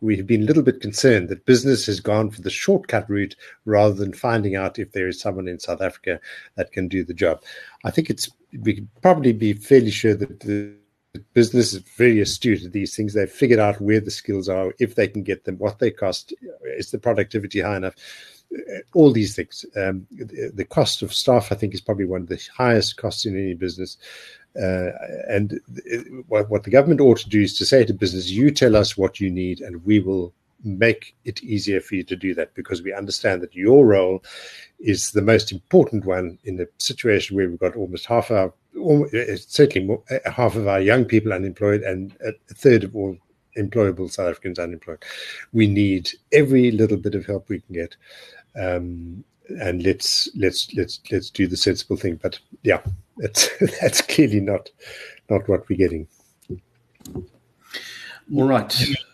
We 0.00 0.16
have 0.16 0.26
been 0.26 0.42
a 0.42 0.46
little 0.46 0.62
bit 0.62 0.80
concerned 0.80 1.28
that 1.28 1.46
business 1.46 1.86
has 1.86 2.00
gone 2.00 2.30
for 2.30 2.40
the 2.40 2.50
shortcut 2.50 3.08
route 3.08 3.36
rather 3.64 3.94
than 3.94 4.12
finding 4.12 4.56
out 4.56 4.78
if 4.78 4.92
there 4.92 5.08
is 5.08 5.20
someone 5.20 5.48
in 5.48 5.58
South 5.58 5.80
Africa 5.80 6.20
that 6.56 6.72
can 6.72 6.88
do 6.88 7.04
the 7.04 7.14
job. 7.14 7.42
I 7.84 7.90
think 7.90 8.10
it's 8.10 8.30
we 8.62 8.74
can 8.74 8.88
probably 9.02 9.32
be 9.32 9.52
fairly 9.52 9.90
sure 9.90 10.14
that 10.14 10.40
the 10.40 10.74
business 11.34 11.72
is 11.72 11.82
very 11.96 12.20
astute 12.20 12.64
at 12.64 12.72
these 12.72 12.96
things. 12.96 13.14
They've 13.14 13.30
figured 13.30 13.60
out 13.60 13.80
where 13.80 14.00
the 14.00 14.10
skills 14.10 14.48
are, 14.48 14.74
if 14.78 14.94
they 14.94 15.08
can 15.08 15.22
get 15.22 15.44
them, 15.44 15.56
what 15.58 15.78
they 15.78 15.90
cost, 15.90 16.32
is 16.64 16.90
the 16.90 16.98
productivity 16.98 17.60
high 17.60 17.76
enough 17.76 17.94
all 18.94 19.12
these 19.12 19.36
things. 19.36 19.64
Um, 19.76 20.06
the, 20.10 20.66
cost 20.68 21.02
of 21.02 21.14
staff, 21.14 21.52
I 21.52 21.54
think, 21.54 21.74
is 21.74 21.80
probably 21.80 22.04
one 22.04 22.22
of 22.22 22.28
the 22.28 22.40
highest 22.56 22.96
costs 22.96 23.24
in 23.24 23.36
any 23.36 23.54
business. 23.54 23.96
Uh, 24.56 24.90
and 25.28 25.60
what, 26.28 26.50
what 26.50 26.64
the 26.64 26.70
government 26.70 27.00
ought 27.00 27.18
to 27.18 27.28
do 27.28 27.42
is 27.42 27.56
to 27.58 27.66
say 27.66 27.84
to 27.84 27.94
business, 27.94 28.30
you 28.30 28.50
tell 28.50 28.76
us 28.76 28.96
what 28.96 29.20
you 29.20 29.30
need, 29.30 29.60
and 29.60 29.84
we 29.84 30.00
will 30.00 30.32
make 30.64 31.14
it 31.24 31.42
easier 31.42 31.80
for 31.80 31.94
you 31.94 32.04
to 32.04 32.16
do 32.16 32.34
that 32.34 32.54
because 32.54 32.82
we 32.82 32.92
understand 32.92 33.40
that 33.40 33.54
your 33.54 33.86
role 33.86 34.22
is 34.78 35.12
the 35.12 35.22
most 35.22 35.52
important 35.52 36.04
one 36.04 36.38
in 36.44 36.60
a 36.60 36.66
situation 36.78 37.36
where 37.36 37.48
we've 37.48 37.58
got 37.58 37.76
almost 37.76 38.06
half 38.06 38.30
our, 38.30 38.52
certainly 39.36 39.86
more, 39.86 40.02
half 40.26 40.56
of 40.56 40.66
our 40.68 40.80
young 40.80 41.04
people 41.04 41.32
unemployed 41.32 41.82
and 41.82 42.14
a 42.24 42.32
third 42.54 42.84
of 42.84 42.94
all 42.94 43.16
employable 43.56 44.10
South 44.10 44.30
Africans 44.30 44.58
unemployed. 44.58 45.02
We 45.52 45.66
need 45.66 46.10
every 46.32 46.70
little 46.70 46.96
bit 46.96 47.14
of 47.14 47.26
help 47.26 47.48
we 47.48 47.60
can 47.60 47.74
get 47.74 47.96
um, 48.56 49.24
and 49.60 49.82
let's 49.82 50.28
let's 50.36 50.72
let's 50.74 51.00
let's 51.10 51.30
do 51.30 51.46
the 51.46 51.56
sensible 51.56 51.96
thing. 51.96 52.18
But 52.22 52.38
yeah, 52.62 52.82
that's 53.16 53.48
that's 53.80 54.00
clearly 54.02 54.40
not 54.40 54.70
not 55.28 55.48
what 55.48 55.68
we're 55.68 55.76
getting. 55.76 56.06
All 58.34 58.46
right. 58.46 58.68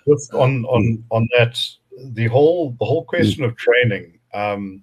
Just 0.06 0.34
on 0.34 0.64
on 0.66 1.02
on 1.10 1.28
that, 1.38 1.60
the 1.98 2.26
whole 2.26 2.76
the 2.78 2.84
whole 2.84 3.04
question 3.04 3.44
of 3.44 3.56
training. 3.56 4.18
Um, 4.34 4.82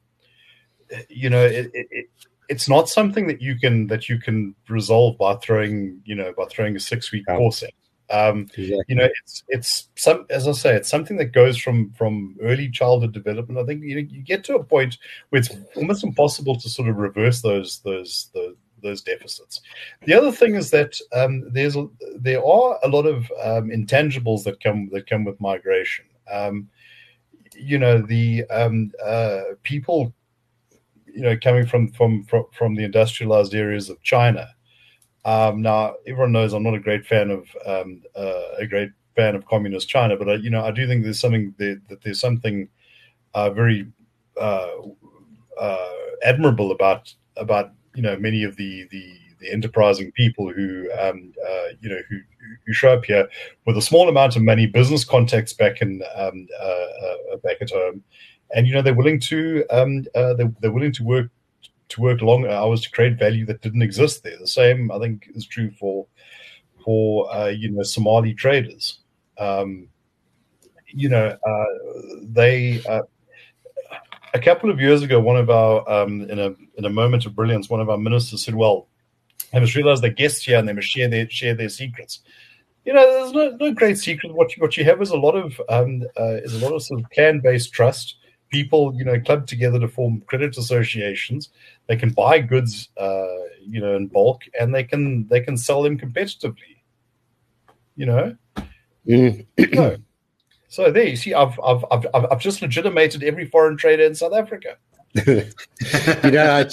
you 1.10 1.30
know, 1.30 1.44
it, 1.44 1.72
it, 1.74 2.08
it's 2.50 2.68
not 2.68 2.90
something 2.90 3.28
that 3.28 3.42
you 3.42 3.56
can 3.58 3.88
that 3.88 4.10
you 4.10 4.20
can 4.20 4.56
resolve 4.70 5.18
by 5.18 5.36
throwing 5.36 6.02
you 6.06 6.16
know 6.16 6.34
by 6.36 6.46
throwing 6.46 6.76
a 6.76 6.80
six 6.80 7.12
week 7.12 7.26
yeah. 7.28 7.38
course 7.38 7.64
in. 7.64 7.70
Um, 8.10 8.48
exactly. 8.58 8.84
You 8.88 8.96
know, 8.96 9.10
it's 9.24 9.44
it's 9.48 9.90
some 9.96 10.26
as 10.30 10.48
I 10.48 10.52
say, 10.52 10.76
it's 10.76 10.90
something 10.90 11.18
that 11.18 11.34
goes 11.34 11.58
from 11.58 11.92
from 11.92 12.36
early 12.42 12.70
childhood 12.70 13.14
development. 13.14 13.60
I 13.60 13.66
think 13.66 13.84
you 13.84 13.96
know, 13.96 14.08
you 14.10 14.22
get 14.22 14.44
to 14.46 14.56
a 14.56 14.64
point 14.64 14.98
where 15.30 15.40
it's 15.40 15.50
almost 15.76 16.04
impossible 16.04 16.56
to 16.60 16.70
sort 16.70 16.90
of 16.90 16.98
reverse 16.98 17.42
those 17.42 17.80
those 17.80 18.30
those, 18.34 18.56
those 18.82 19.02
deficits. 19.02 19.62
The 20.06 20.14
other 20.14 20.32
thing 20.32 20.56
is 20.56 20.70
that 20.72 21.00
um, 21.14 21.50
there's 21.52 21.76
a, 21.76 21.88
there 22.16 22.46
are 22.46 22.80
a 22.84 22.88
lot 22.88 23.06
of 23.06 23.32
um, 23.42 23.70
intangibles 23.70 24.44
that 24.44 24.62
come 24.62 24.90
that 24.92 25.10
come 25.10 25.24
with 25.24 25.40
migration. 25.40 26.06
Um, 26.32 26.70
you 27.56 27.78
know, 27.78 28.00
the 28.02 28.46
um, 28.50 28.92
uh, 29.04 29.42
people, 29.64 30.14
you 31.06 31.22
know, 31.22 31.38
coming 31.38 31.66
from 31.66 31.92
from 31.92 32.24
from, 32.26 32.46
from 32.52 32.76
the 32.76 32.84
industrialized 32.84 33.56
areas 33.56 33.90
of 33.90 34.02
China 34.04 34.48
um, 35.26 35.62
now, 35.62 35.96
everyone 36.06 36.32
knows 36.32 36.54
I'm 36.54 36.64
not 36.64 36.74
a 36.74 36.80
great 36.80 37.06
fan 37.06 37.32
of 37.32 37.48
um, 37.66 38.02
uh, 38.16 38.56
a 38.60 38.68
great 38.68 38.92
fan 39.16 39.36
of 39.36 39.46
communist 39.46 39.88
China, 39.88 40.18
but 40.18 40.30
I, 40.30 40.34
you 40.36 40.50
know, 40.50 40.64
I 40.64 40.72
do 40.72 40.88
think 40.88 41.04
there's 41.04 41.20
something 41.20 41.54
there, 41.58 41.80
that 41.90 42.02
there's 42.04 42.20
something 42.20 42.68
uh, 43.34 43.50
very 43.52 43.88
uh, 44.40 44.72
uh, 45.60 45.90
admirable 46.24 46.72
about 46.72 47.14
about 47.38 47.72
you 47.96 48.02
know 48.02 48.18
many 48.18 48.44
of 48.44 48.58
the 48.58 48.88
the, 48.92 49.18
the 49.40 49.52
enterprising 49.52 50.12
people 50.12 50.52
who 50.52 50.92
um, 51.00 51.34
uh, 51.48 51.68
you 51.80 51.90
know 51.90 52.00
who 52.10 52.18
who 52.66 52.74
show 52.74 52.94
up 52.94 53.06
here 53.06 53.28
with 53.66 53.78
a 53.78 53.82
small 53.82 54.10
amount 54.10 54.36
of 54.36 54.42
money, 54.42 54.66
business 54.66 55.06
contacts 55.06 55.54
back 55.54 55.82
in 55.82 56.04
um, 56.16 56.48
uh, 56.60 57.38
back 57.44 57.58
at 57.62 57.70
home, 57.70 58.04
and 58.54 58.68
you 58.68 58.74
know 58.74 58.82
they're 58.82 58.94
willing 58.94 59.22
to 59.22 59.64
um, 59.70 60.06
they're, 60.14 60.52
they're 60.60 60.72
willing 60.72 60.92
to 60.94 61.04
work 61.04 61.30
to 61.90 62.02
work 62.02 62.22
long 62.22 62.48
hours 62.48 62.82
to 62.82 62.92
create 62.92 63.20
value 63.20 63.46
that 63.46 63.62
didn't 63.62 63.82
exist 63.82 64.24
there. 64.24 64.38
The 64.40 64.48
same, 64.48 64.92
I 64.92 65.00
think, 65.00 65.30
is 65.36 65.46
true 65.46 65.72
for 65.72 66.08
for 66.84 67.34
uh, 67.34 67.48
you 67.48 67.72
know 67.72 67.84
Somali 67.84 68.34
traders. 68.34 69.00
Um, 69.38 69.88
you 70.88 71.10
know, 71.10 71.38
uh, 71.46 71.66
they 72.22 72.82
uh, 72.88 73.02
a 74.34 74.40
couple 74.40 74.70
of 74.70 74.80
years 74.80 75.04
ago, 75.04 75.20
one 75.20 75.38
of 75.38 75.50
our 75.50 75.90
um, 75.90 76.22
in 76.30 76.40
a 76.40 76.56
in 76.78 76.86
a 76.86 76.90
moment 76.90 77.26
of 77.26 77.36
brilliance, 77.36 77.70
one 77.70 77.82
of 77.82 77.90
our 77.90 77.98
ministers 77.98 78.44
said, 78.44 78.56
"Well, 78.56 78.88
they 79.52 79.60
must 79.60 79.76
realize 79.76 80.02
they're 80.02 80.10
guests 80.10 80.44
here 80.44 80.58
and 80.58 80.68
they 80.68 80.74
must 80.74 80.88
share 80.88 81.08
their 81.08 81.30
share 81.30 81.56
their 81.56 81.70
secrets." 81.70 82.22
You 82.86 82.94
know, 82.94 83.12
there's 83.14 83.32
no, 83.32 83.56
no 83.56 83.74
great 83.74 83.98
secret. 83.98 84.34
What 84.34 84.56
you, 84.56 84.62
what 84.62 84.76
you 84.76 84.84
have 84.84 85.02
is 85.02 85.12
a 85.12 85.18
lot 85.18 85.36
of 85.36 85.60
um, 85.70 86.04
uh, 86.20 86.42
is 86.44 86.62
a 86.62 86.66
lot 86.66 86.76
of 86.76 86.84
sort 86.84 87.02
of 87.02 87.10
clan 87.12 87.40
based 87.40 87.72
trust 87.72 88.16
people, 88.54 88.94
you 88.96 89.04
know, 89.04 89.20
club 89.20 89.48
together 89.48 89.80
to 89.80 89.88
form 89.88 90.22
credit 90.28 90.56
associations. 90.58 91.50
They 91.88 91.98
can 91.98 92.12
buy 92.12 92.40
goods, 92.40 92.90
uh, 92.98 93.26
you 93.60 93.82
know, 93.82 93.96
in 93.96 94.08
bulk, 94.08 94.44
and 94.58 94.74
they 94.74 94.84
can 94.84 95.28
they 95.28 95.42
can 95.42 95.58
sell 95.58 95.82
them 95.82 95.98
competitively. 95.98 96.78
You 97.96 98.06
know. 98.06 98.38
Mm. 99.08 99.46
no. 99.74 99.98
So 100.70 100.92
there 100.92 101.04
you 101.04 101.16
see, 101.16 101.34
I've, 101.34 101.60
I've 101.60 101.84
I've 101.92 102.06
I've 102.14 102.40
just 102.40 102.62
legitimated 102.62 103.24
every 103.24 103.46
foreign 103.46 103.76
trader 103.76 104.04
in 104.04 104.16
South 104.16 104.34
Africa. 104.34 104.78
you 105.28 106.32
know, 106.32 106.66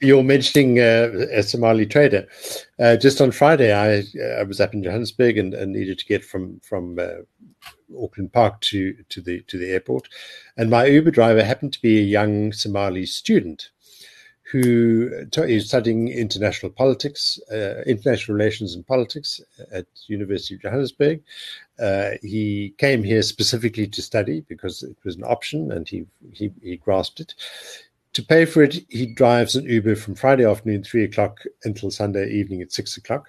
you're 0.00 0.22
mentioning 0.22 0.80
uh, 0.80 1.26
a 1.30 1.42
Somali 1.42 1.84
trader. 1.84 2.26
Uh, 2.78 2.96
just 2.96 3.20
on 3.20 3.32
Friday, 3.32 3.72
I 3.72 4.02
I 4.40 4.44
was 4.44 4.60
up 4.60 4.72
in 4.72 4.82
Johannesburg 4.82 5.36
and, 5.36 5.52
and 5.52 5.72
needed 5.72 5.98
to 5.98 6.06
get 6.06 6.24
from 6.24 6.58
from 6.60 6.98
uh, 6.98 7.22
Auckland 8.02 8.32
Park 8.32 8.60
to 8.62 8.94
to 9.10 9.20
the 9.20 9.42
to 9.42 9.58
the 9.58 9.70
airport, 9.70 10.08
and 10.56 10.70
my 10.70 10.86
Uber 10.86 11.10
driver 11.10 11.44
happened 11.44 11.74
to 11.74 11.82
be 11.82 11.98
a 11.98 12.02
young 12.02 12.52
Somali 12.52 13.04
student 13.04 13.70
who 14.50 15.10
is 15.36 15.68
studying 15.68 16.08
international 16.08 16.72
politics, 16.72 17.38
uh, 17.52 17.82
international 17.86 18.36
relations 18.36 18.74
and 18.74 18.86
politics 18.86 19.40
at 19.72 19.86
University 20.06 20.54
of 20.54 20.62
Johannesburg. 20.62 21.22
Uh, 21.78 22.12
he 22.22 22.74
came 22.78 23.02
here 23.02 23.22
specifically 23.22 23.86
to 23.86 24.02
study 24.02 24.40
because 24.48 24.82
it 24.82 24.96
was 25.04 25.16
an 25.16 25.24
option, 25.24 25.70
and 25.72 25.88
he 25.88 26.06
he, 26.32 26.50
he 26.62 26.76
grasped 26.76 27.20
it. 27.20 27.34
To 28.14 28.22
pay 28.22 28.46
for 28.46 28.62
it, 28.62 28.84
he 28.88 29.06
drives 29.06 29.54
an 29.54 29.64
Uber 29.64 29.94
from 29.94 30.14
Friday 30.14 30.44
afternoon, 30.44 30.82
three 30.82 31.04
o'clock, 31.04 31.40
until 31.64 31.90
Sunday 31.90 32.30
evening 32.30 32.62
at 32.62 32.72
six 32.72 32.96
o'clock 32.96 33.28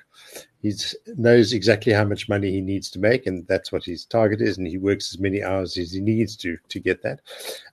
he 0.61 0.73
knows 1.15 1.53
exactly 1.53 1.93
how 1.93 2.03
much 2.03 2.27
money 2.27 2.51
he 2.51 2.61
needs 2.61 2.89
to 2.91 2.99
make, 2.99 3.25
and 3.25 3.47
that's 3.47 3.71
what 3.71 3.85
his 3.85 4.05
target 4.05 4.41
is. 4.41 4.57
And 4.57 4.67
he 4.67 4.77
works 4.77 5.13
as 5.13 5.19
many 5.19 5.41
hours 5.41 5.77
as 5.77 5.93
he 5.93 6.01
needs 6.01 6.35
to 6.37 6.57
to 6.67 6.79
get 6.79 7.01
that. 7.03 7.21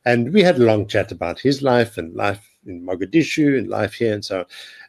And 0.04 0.32
we 0.32 0.42
had 0.42 0.56
a 0.56 0.64
long 0.64 0.86
chat 0.86 1.10
about 1.10 1.40
his 1.40 1.62
life 1.62 1.98
and 1.98 2.14
life 2.14 2.48
in 2.66 2.84
Mogadishu 2.84 3.58
and 3.58 3.68
life 3.68 3.94
here 3.94 4.14
and 4.14 4.24
so 4.24 4.40
on. 4.40 4.44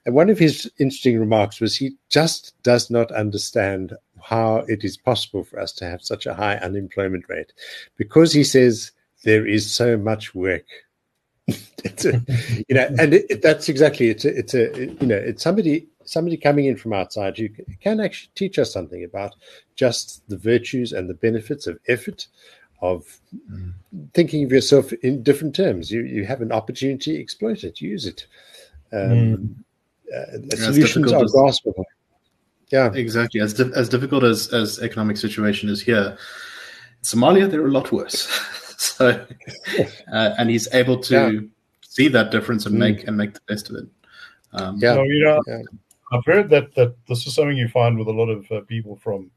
And 0.05 0.15
one 0.15 0.29
of 0.29 0.39
his 0.39 0.71
interesting 0.79 1.19
remarks 1.19 1.59
was 1.59 1.75
he 1.75 1.95
just 2.09 2.53
does 2.63 2.89
not 2.89 3.11
understand 3.11 3.93
how 4.21 4.57
it 4.67 4.83
is 4.83 4.97
possible 4.97 5.43
for 5.43 5.59
us 5.59 5.71
to 5.73 5.85
have 5.85 6.01
such 6.01 6.25
a 6.25 6.33
high 6.33 6.57
unemployment 6.57 7.25
rate 7.29 7.53
because 7.97 8.33
he 8.33 8.43
says 8.43 8.91
there 9.23 9.45
is 9.45 9.71
so 9.71 9.97
much 9.97 10.33
work 10.33 10.65
a, 12.05 12.21
you 12.67 12.75
know, 12.75 12.87
and 12.99 13.13
it, 13.13 13.41
that's 13.41 13.69
exactly 13.69 14.09
it's 14.09 14.25
a, 14.25 14.37
it's 14.37 14.53
a 14.53 14.87
you 14.99 15.07
know 15.07 15.15
it's 15.15 15.43
somebody 15.43 15.87
somebody 16.03 16.37
coming 16.37 16.65
in 16.65 16.75
from 16.75 16.93
outside 16.93 17.37
who 17.37 17.47
can 17.81 17.99
actually 17.99 18.31
teach 18.35 18.59
us 18.59 18.71
something 18.71 19.03
about 19.03 19.35
just 19.75 20.27
the 20.29 20.37
virtues 20.37 20.91
and 20.93 21.09
the 21.09 21.13
benefits 21.13 21.67
of 21.67 21.79
effort, 21.87 22.27
of 22.81 23.19
mm. 23.51 23.73
thinking 24.13 24.43
of 24.43 24.51
yourself 24.51 24.93
in 24.93 25.23
different 25.23 25.55
terms. 25.55 25.91
You 25.91 26.01
you 26.01 26.25
have 26.25 26.41
an 26.41 26.51
opportunity, 26.51 27.19
exploit 27.19 27.63
it, 27.63 27.81
use 27.81 28.05
it. 28.05 28.27
Um, 28.93 29.65
mm. 30.11 30.53
uh, 30.53 30.55
solutions 30.55 31.11
are 31.11 31.23
graspable. 31.23 31.83
Yeah, 32.69 32.91
exactly. 32.93 33.39
As 33.41 33.53
di- 33.53 33.71
as 33.75 33.89
difficult 33.89 34.23
as 34.23 34.53
as 34.53 34.79
economic 34.79 35.17
situation 35.17 35.69
is 35.69 35.81
here, 35.81 36.17
Somalia 37.01 37.49
they're 37.49 37.65
a 37.65 37.71
lot 37.71 37.91
worse. 37.91 38.27
so, 38.77 39.25
uh, 40.13 40.35
and 40.37 40.49
he's 40.49 40.67
able 40.73 40.99
to 40.99 41.13
yeah. 41.13 41.39
see 41.81 42.07
that 42.09 42.31
difference 42.31 42.65
and 42.65 42.75
mm. 42.75 42.79
make 42.79 43.07
and 43.07 43.17
make 43.17 43.33
the 43.33 43.41
best 43.47 43.69
of 43.69 43.77
it. 43.77 43.87
Um, 44.53 44.77
yeah. 44.79 44.95
So, 44.95 45.03
you 45.03 45.23
know, 45.23 45.41
yeah. 45.47 45.61
I've 46.11 46.25
heard 46.25 46.49
that 46.49 46.75
that 46.75 46.95
this 47.07 47.25
is 47.25 47.33
something 47.33 47.57
you 47.57 47.67
find 47.67 47.97
with 47.97 48.07
a 48.07 48.11
lot 48.11 48.29
of 48.29 48.49
uh, 48.51 48.61
people 48.61 48.95
from, 48.95 49.31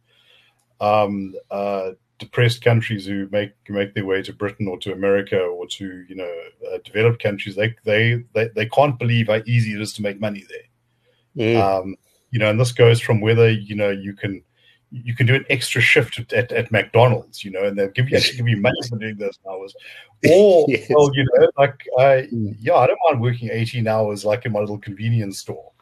um, 0.81 1.35
uh, 1.50 1.92
depressed 2.20 2.62
countries 2.62 3.06
who 3.06 3.28
make 3.33 3.52
make 3.68 3.94
their 3.94 4.06
way 4.06 4.22
to 4.22 4.33
Britain 4.33 4.68
or 4.68 4.78
to 4.78 4.92
America 4.92 5.38
or 5.38 5.66
to 5.66 6.04
you 6.09 6.14
know 6.14 6.33
uh, 6.72 6.78
developed 6.85 7.20
countries, 7.20 7.56
they, 7.56 7.74
they 7.85 8.22
they 8.35 8.48
they 8.54 8.66
can't 8.66 8.98
believe 8.98 9.26
how 9.26 9.40
easy 9.46 9.72
it 9.72 9.80
is 9.80 9.92
to 9.94 10.02
make 10.02 10.20
money 10.20 10.44
there. 10.48 11.46
Mm. 11.46 11.80
Um, 11.80 11.96
you 12.30 12.38
know, 12.38 12.50
and 12.50 12.61
this 12.61 12.72
goes 12.72 13.00
from 13.00 13.20
whether 13.20 13.50
you 13.50 13.74
know 13.74 13.90
you 13.90 14.12
can 14.12 14.44
you 14.92 15.14
can 15.14 15.26
do 15.26 15.35
an 15.35 15.46
extra 15.50 15.80
shift 15.80 16.33
at, 16.33 16.50
at 16.52 16.72
McDonald's, 16.72 17.44
you 17.44 17.50
know, 17.50 17.62
and 17.64 17.78
they'll 17.78 17.88
give 17.88 18.11
you 18.11 18.16
actually 18.16 18.37
give 18.38 18.48
you 18.48 18.56
money 18.56 18.80
for 18.88 18.98
doing 18.98 19.16
those 19.16 19.38
hours. 19.48 19.74
Or, 20.30 20.66
Yes. 20.68 20.87
well, 20.90 21.11
you 21.14 21.24
know, 21.24 21.50
like 21.56 21.80
I, 21.98 22.28
Mm. 22.30 22.54
yeah, 22.61 22.74
I 22.74 22.87
don't 22.87 22.98
mind 23.09 23.22
working 23.22 23.48
18 23.50 23.88
hours 23.88 24.22
like 24.22 24.44
in 24.44 24.52
my 24.52 24.61
little 24.61 24.78
convenience 24.78 25.38
store, 25.38 25.72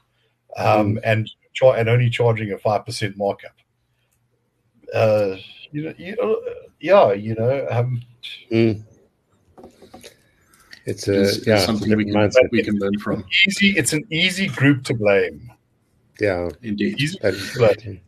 um, 0.56 1.00
and 1.02 1.28
char- 1.54 1.76
and 1.76 1.88
only 1.88 2.08
charging 2.08 2.52
a 2.52 2.58
five 2.58 2.86
percent 2.86 3.16
markup. 3.16 3.56
Uh, 4.94 5.36
you 5.72 5.84
know, 5.84 5.94
you 5.98 6.16
know, 6.16 6.40
yeah, 6.80 7.12
you 7.12 7.34
know, 7.34 7.66
um, 7.70 8.02
Mm. 8.50 8.82
It's 10.86 11.06
a 11.06 11.12
It's- 11.12 11.36
it's 11.36 11.46
yeah, 11.46 11.54
it's 11.54 11.62
a 11.64 11.66
something 11.66 11.96
we 11.96 12.04
can 12.10 12.30
we 12.50 12.62
can 12.62 12.78
learn 12.78 12.98
from. 12.98 13.24
easy. 13.46 13.70
It's 13.76 13.92
an 13.92 14.04
easy 14.10 14.46
group 14.48 14.84
to 14.84 14.94
blame. 14.94 15.50
Yeah, 16.18 16.48
Indeed. 16.62 16.98
Easy 17.00 17.18
blame. 17.56 18.00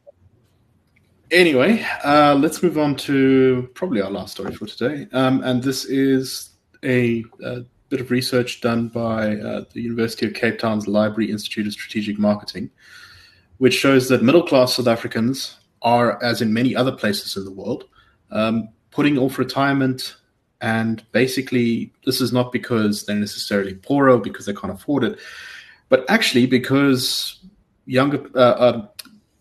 Anyway, 1.31 1.85
uh, 2.03 2.35
let's 2.41 2.63
move 2.63 2.77
on 2.79 2.97
to 2.97 3.69
probably 3.75 4.01
our 4.01 4.11
last 4.11 4.33
story 4.33 4.53
for 4.55 4.67
today. 4.67 5.07
Um, 5.13 5.43
and 5.45 5.63
this 5.63 5.85
is 5.85 6.51
a, 6.83 7.23
a 7.45 7.65
bit 7.89 8.01
of 8.01 8.11
research 8.11 8.61
done 8.61 8.89
by 8.89 9.37
uh, 9.37 9.65
the 9.73 9.81
University 9.83 10.27
of 10.27 10.35
Cape 10.35 10.59
Town's 10.59 10.89
Liberty 10.89 11.31
Institute 11.31 11.67
of 11.69 11.73
Strategic 11.73 12.19
Marketing, 12.19 12.69
which 13.59 13.75
shows 13.75 14.09
that 14.09 14.25
middle 14.25 14.43
class 14.43 14.75
South 14.75 14.89
Africans 14.89 15.57
are, 15.83 16.23
as 16.23 16.43
in 16.43 16.53
many 16.53 16.75
other 16.77 16.93
places 16.93 17.37
in 17.37 17.45
the 17.45 17.51
world, 17.51 17.85
um, 18.31 18.69
putting 18.91 19.19
off 19.19 19.39
retirement. 19.39 20.17
And 20.61 21.03
basically, 21.13 21.93
this 22.05 22.21
is 22.21 22.33
not 22.33 22.53
because 22.53 23.07
they're 23.07 23.17
necessarily 23.17 23.75
poorer, 23.75 24.19
because 24.19 24.47
they 24.47 24.53
can't 24.53 24.73
afford 24.73 25.05
it, 25.05 25.19
but 25.89 26.09
actually 26.11 26.47
because 26.47 27.41
younger, 27.87 28.25
uh, 28.35 28.39
uh, 28.39 28.87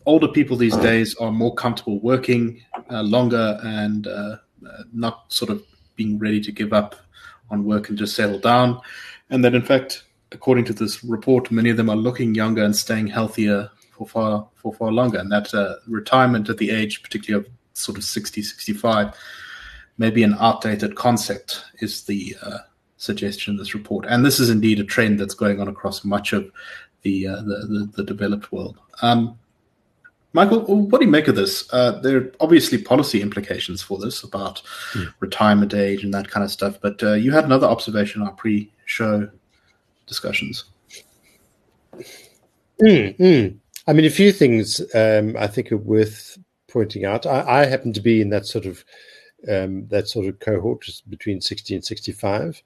older 0.06 0.28
people 0.28 0.56
these 0.56 0.76
days 0.78 1.14
are 1.16 1.30
more 1.30 1.54
comfortable 1.54 2.00
working 2.00 2.62
uh, 2.90 3.02
longer 3.02 3.58
and 3.62 4.06
uh, 4.06 4.36
uh, 4.66 4.82
not 4.92 5.32
sort 5.32 5.50
of 5.50 5.62
being 5.96 6.18
ready 6.18 6.40
to 6.40 6.50
give 6.50 6.72
up 6.72 6.96
on 7.50 7.64
work 7.64 7.88
and 7.88 7.98
just 7.98 8.16
settle 8.16 8.38
down. 8.38 8.80
And 9.28 9.44
that, 9.44 9.54
in 9.54 9.62
fact, 9.62 10.04
according 10.32 10.64
to 10.66 10.72
this 10.72 11.04
report, 11.04 11.50
many 11.50 11.70
of 11.70 11.76
them 11.76 11.90
are 11.90 11.96
looking 11.96 12.34
younger 12.34 12.64
and 12.64 12.74
staying 12.74 13.08
healthier 13.08 13.70
for 14.00 14.08
far 14.08 14.48
for 14.54 14.72
far 14.72 14.92
longer. 14.92 15.18
And 15.18 15.30
that 15.30 15.52
uh, 15.52 15.74
retirement 15.86 16.48
at 16.48 16.56
the 16.58 16.70
age, 16.70 17.02
particularly 17.02 17.44
of 17.44 17.52
sort 17.74 17.98
of 17.98 18.04
60, 18.04 18.42
65, 18.42 19.14
maybe 19.98 20.22
an 20.22 20.36
outdated 20.40 20.96
concept 20.96 21.64
is 21.80 22.04
the 22.04 22.34
uh, 22.42 22.58
suggestion 22.96 23.52
in 23.52 23.58
this 23.58 23.74
report. 23.74 24.06
And 24.08 24.24
this 24.24 24.40
is 24.40 24.48
indeed 24.48 24.80
a 24.80 24.84
trend 24.84 25.20
that's 25.20 25.34
going 25.34 25.60
on 25.60 25.68
across 25.68 26.04
much 26.04 26.32
of 26.32 26.50
the 27.02 27.26
uh, 27.26 27.36
the, 27.36 27.66
the, 27.66 27.90
the 27.96 28.04
developed 28.04 28.52
world. 28.52 28.78
Um, 29.02 29.38
Michael, 30.32 30.60
what 30.60 31.00
do 31.00 31.04
you 31.04 31.10
make 31.10 31.26
of 31.28 31.34
this? 31.34 31.68
Uh, 31.72 31.98
there 32.00 32.16
are 32.16 32.32
obviously 32.40 32.78
policy 32.78 33.20
implications 33.20 33.82
for 33.82 33.98
this 33.98 34.22
about 34.22 34.62
retirement 35.18 35.74
age 35.74 36.04
and 36.04 36.14
that 36.14 36.30
kind 36.30 36.44
of 36.44 36.52
stuff. 36.52 36.78
But 36.80 37.02
uh, 37.02 37.14
you 37.14 37.32
had 37.32 37.44
another 37.44 37.66
observation 37.66 38.22
in 38.22 38.28
our 38.28 38.34
pre-show 38.34 39.28
discussions. 40.06 40.66
Mm, 42.80 43.18
mm. 43.18 43.59
I 43.90 43.92
mean, 43.92 44.04
a 44.04 44.10
few 44.10 44.30
things 44.30 44.80
um, 44.94 45.36
I 45.36 45.48
think 45.48 45.72
are 45.72 45.76
worth 45.76 46.38
pointing 46.68 47.04
out. 47.04 47.26
I, 47.26 47.62
I 47.62 47.66
happen 47.66 47.92
to 47.94 48.00
be 48.00 48.20
in 48.20 48.30
that 48.30 48.46
sort 48.46 48.64
of 48.64 48.84
um, 49.48 49.88
that 49.88 50.06
sort 50.06 50.26
of 50.26 50.38
cohort 50.38 50.86
between 51.08 51.40
sixty 51.40 51.74
and 51.74 51.84
sixty-five. 51.84 52.62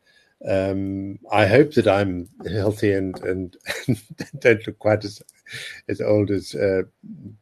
Um, 0.46 1.18
I 1.32 1.46
hope 1.46 1.72
that 1.74 1.88
I'm 1.88 2.28
healthy 2.46 2.92
and 2.92 3.18
and 3.22 3.56
don't 4.38 4.66
look 4.66 4.78
quite 4.78 5.02
as 5.02 5.22
as 5.88 6.02
old 6.02 6.30
as 6.30 6.54
uh, 6.54 6.82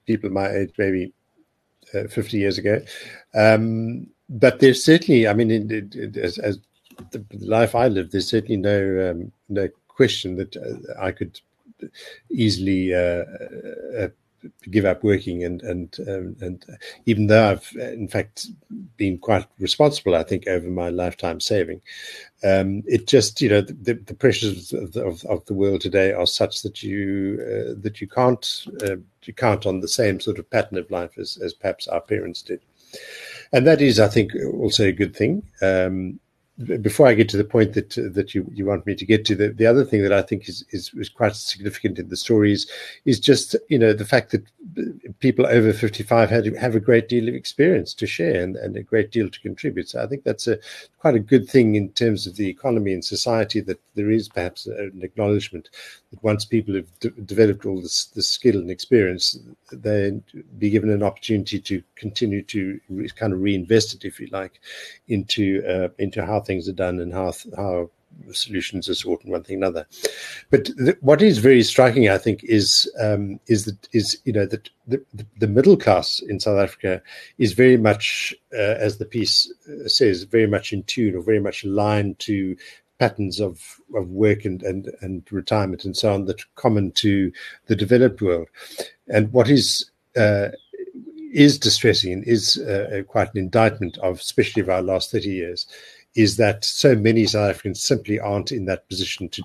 people 0.06 0.30
my 0.30 0.48
age, 0.48 0.70
maybe 0.78 1.12
uh, 1.92 2.06
fifty 2.06 2.38
years 2.38 2.58
ago. 2.58 2.80
Um, 3.34 4.06
but 4.28 4.60
there's 4.60 4.84
certainly, 4.84 5.26
I 5.26 5.34
mean, 5.34 5.50
as, 6.22 6.38
as 6.38 6.60
the 7.10 7.24
life 7.40 7.74
I 7.74 7.88
live, 7.88 8.12
there's 8.12 8.28
certainly 8.28 8.58
no 8.58 9.10
um, 9.10 9.32
no 9.48 9.68
question 9.88 10.36
that 10.36 10.56
uh, 10.56 11.02
I 11.02 11.10
could 11.10 11.40
easily 12.30 12.94
uh, 12.94 13.24
uh, 13.98 14.08
give 14.70 14.84
up 14.84 15.02
working 15.02 15.44
and 15.44 15.62
and 15.62 15.96
um, 16.08 16.36
and 16.40 16.64
even 17.06 17.26
though 17.26 17.50
I've 17.50 17.72
in 17.76 18.08
fact 18.08 18.48
been 18.96 19.18
quite 19.18 19.46
responsible, 19.58 20.14
I 20.14 20.22
think 20.22 20.46
over 20.46 20.68
my 20.68 20.88
lifetime 20.88 21.40
saving, 21.40 21.80
um, 22.44 22.82
it 22.86 23.06
just 23.06 23.40
you 23.40 23.48
know 23.48 23.60
the, 23.60 23.94
the 23.94 24.14
pressures 24.14 24.72
of 24.72 24.92
the, 24.92 25.04
of, 25.04 25.24
of 25.24 25.44
the 25.46 25.54
world 25.54 25.80
today 25.80 26.12
are 26.12 26.26
such 26.26 26.62
that 26.62 26.82
you 26.82 27.38
uh, 27.40 27.80
that 27.82 28.00
you 28.00 28.08
can't 28.08 28.66
uh, 28.82 28.96
you 29.24 29.32
count 29.32 29.66
on 29.66 29.80
the 29.80 29.88
same 29.88 30.20
sort 30.20 30.38
of 30.38 30.50
pattern 30.50 30.78
of 30.78 30.90
life 30.90 31.18
as 31.18 31.38
as 31.42 31.54
perhaps 31.54 31.88
our 31.88 32.00
parents 32.00 32.42
did, 32.42 32.60
and 33.52 33.66
that 33.66 33.80
is 33.80 34.00
I 34.00 34.08
think 34.08 34.32
also 34.54 34.84
a 34.84 34.92
good 34.92 35.14
thing. 35.14 35.42
Um, 35.60 36.20
before 36.82 37.06
I 37.06 37.14
get 37.14 37.28
to 37.30 37.38
the 37.38 37.44
point 37.44 37.72
that 37.74 37.90
that 38.14 38.34
you, 38.34 38.46
you 38.52 38.66
want 38.66 38.86
me 38.86 38.94
to 38.94 39.06
get 39.06 39.24
to, 39.26 39.34
the, 39.34 39.48
the 39.48 39.66
other 39.66 39.84
thing 39.84 40.02
that 40.02 40.12
I 40.12 40.20
think 40.20 40.48
is, 40.48 40.64
is 40.70 40.92
is 40.94 41.08
quite 41.08 41.34
significant 41.34 41.98
in 41.98 42.08
the 42.08 42.16
stories 42.16 42.70
is 43.04 43.18
just 43.18 43.56
you 43.68 43.78
know 43.78 43.92
the 43.92 44.04
fact 44.04 44.32
that 44.32 44.44
people 45.20 45.46
over 45.46 45.72
fifty 45.72 46.02
five 46.02 46.28
had 46.28 46.44
have 46.56 46.74
a 46.74 46.80
great 46.80 47.08
deal 47.08 47.28
of 47.28 47.34
experience 47.34 47.94
to 47.94 48.06
share 48.06 48.42
and, 48.42 48.56
and 48.56 48.76
a 48.76 48.82
great 48.82 49.10
deal 49.10 49.30
to 49.30 49.40
contribute. 49.40 49.88
So 49.88 50.02
I 50.02 50.06
think 50.06 50.24
that's 50.24 50.46
a 50.46 50.58
quite 50.98 51.14
a 51.14 51.20
good 51.20 51.48
thing 51.48 51.74
in 51.74 51.88
terms 51.90 52.26
of 52.26 52.36
the 52.36 52.48
economy 52.48 52.92
and 52.92 53.04
society 53.04 53.60
that 53.60 53.80
there 53.94 54.10
is 54.10 54.28
perhaps 54.28 54.66
an 54.66 55.00
acknowledgement 55.02 55.68
that 56.10 56.22
once 56.22 56.44
people 56.44 56.74
have 56.74 56.86
de- 57.00 57.10
developed 57.22 57.66
all 57.66 57.80
this, 57.80 58.06
this 58.14 58.28
skill 58.28 58.56
and 58.56 58.70
experience, 58.70 59.38
they 59.72 60.12
be 60.58 60.70
given 60.70 60.90
an 60.90 61.02
opportunity 61.02 61.58
to 61.58 61.82
continue 61.96 62.42
to 62.42 62.80
re- 62.88 63.08
kind 63.16 63.32
of 63.32 63.40
reinvest 63.40 63.94
it, 63.94 64.04
if 64.04 64.20
you 64.20 64.28
like, 64.30 64.60
into 65.08 65.64
uh, 65.66 65.88
into 65.98 66.24
how 66.24 66.38
things 66.42 66.68
are 66.68 66.72
done 66.72 67.00
and 67.00 67.12
how 67.12 67.32
how 67.56 67.90
solutions 68.32 68.88
are 68.88 68.94
sought 68.94 69.22
and 69.22 69.32
one 69.32 69.42
thing 69.42 69.56
another. 69.56 69.86
But 70.50 70.70
what 71.00 71.22
is 71.22 71.38
very 71.38 71.62
striking, 71.62 72.08
I 72.08 72.18
think, 72.18 72.44
is 72.44 72.90
um, 73.00 73.40
is 73.46 73.64
that 73.64 73.88
is 73.92 74.18
you 74.24 74.32
know 74.32 74.46
that 74.46 74.68
the, 74.86 75.02
the 75.38 75.48
middle 75.48 75.76
class 75.76 76.20
in 76.20 76.40
South 76.40 76.58
Africa 76.58 77.02
is 77.38 77.52
very 77.52 77.76
much, 77.76 78.34
uh, 78.52 78.76
as 78.78 78.98
the 78.98 79.04
piece 79.04 79.52
uh, 79.68 79.88
says, 79.88 80.24
very 80.24 80.46
much 80.46 80.72
in 80.72 80.82
tune 80.84 81.14
or 81.14 81.22
very 81.22 81.40
much 81.40 81.64
aligned 81.64 82.18
to 82.20 82.56
patterns 82.98 83.40
of, 83.40 83.80
of 83.96 84.10
work 84.10 84.44
and, 84.44 84.62
and, 84.62 84.88
and 85.00 85.24
retirement 85.32 85.84
and 85.84 85.96
so 85.96 86.12
on 86.14 86.24
that 86.26 86.40
are 86.40 86.54
common 86.54 86.92
to 86.92 87.32
the 87.66 87.74
developed 87.74 88.22
world. 88.22 88.48
And 89.08 89.32
what 89.32 89.48
is 89.48 89.90
uh, 90.16 90.48
is 91.32 91.58
distressing 91.58 92.12
and 92.12 92.24
is 92.24 92.58
uh, 92.58 93.02
quite 93.08 93.32
an 93.34 93.40
indictment 93.40 93.96
of, 93.98 94.20
especially 94.20 94.60
of 94.60 94.68
our 94.68 94.82
last 94.82 95.10
30 95.10 95.30
years, 95.30 95.66
is 96.14 96.36
that 96.36 96.64
so 96.64 96.94
many 96.94 97.26
South 97.26 97.50
Africans 97.50 97.82
simply 97.82 98.20
aren't 98.20 98.52
in 98.52 98.66
that 98.66 98.88
position 98.88 99.28
to 99.30 99.42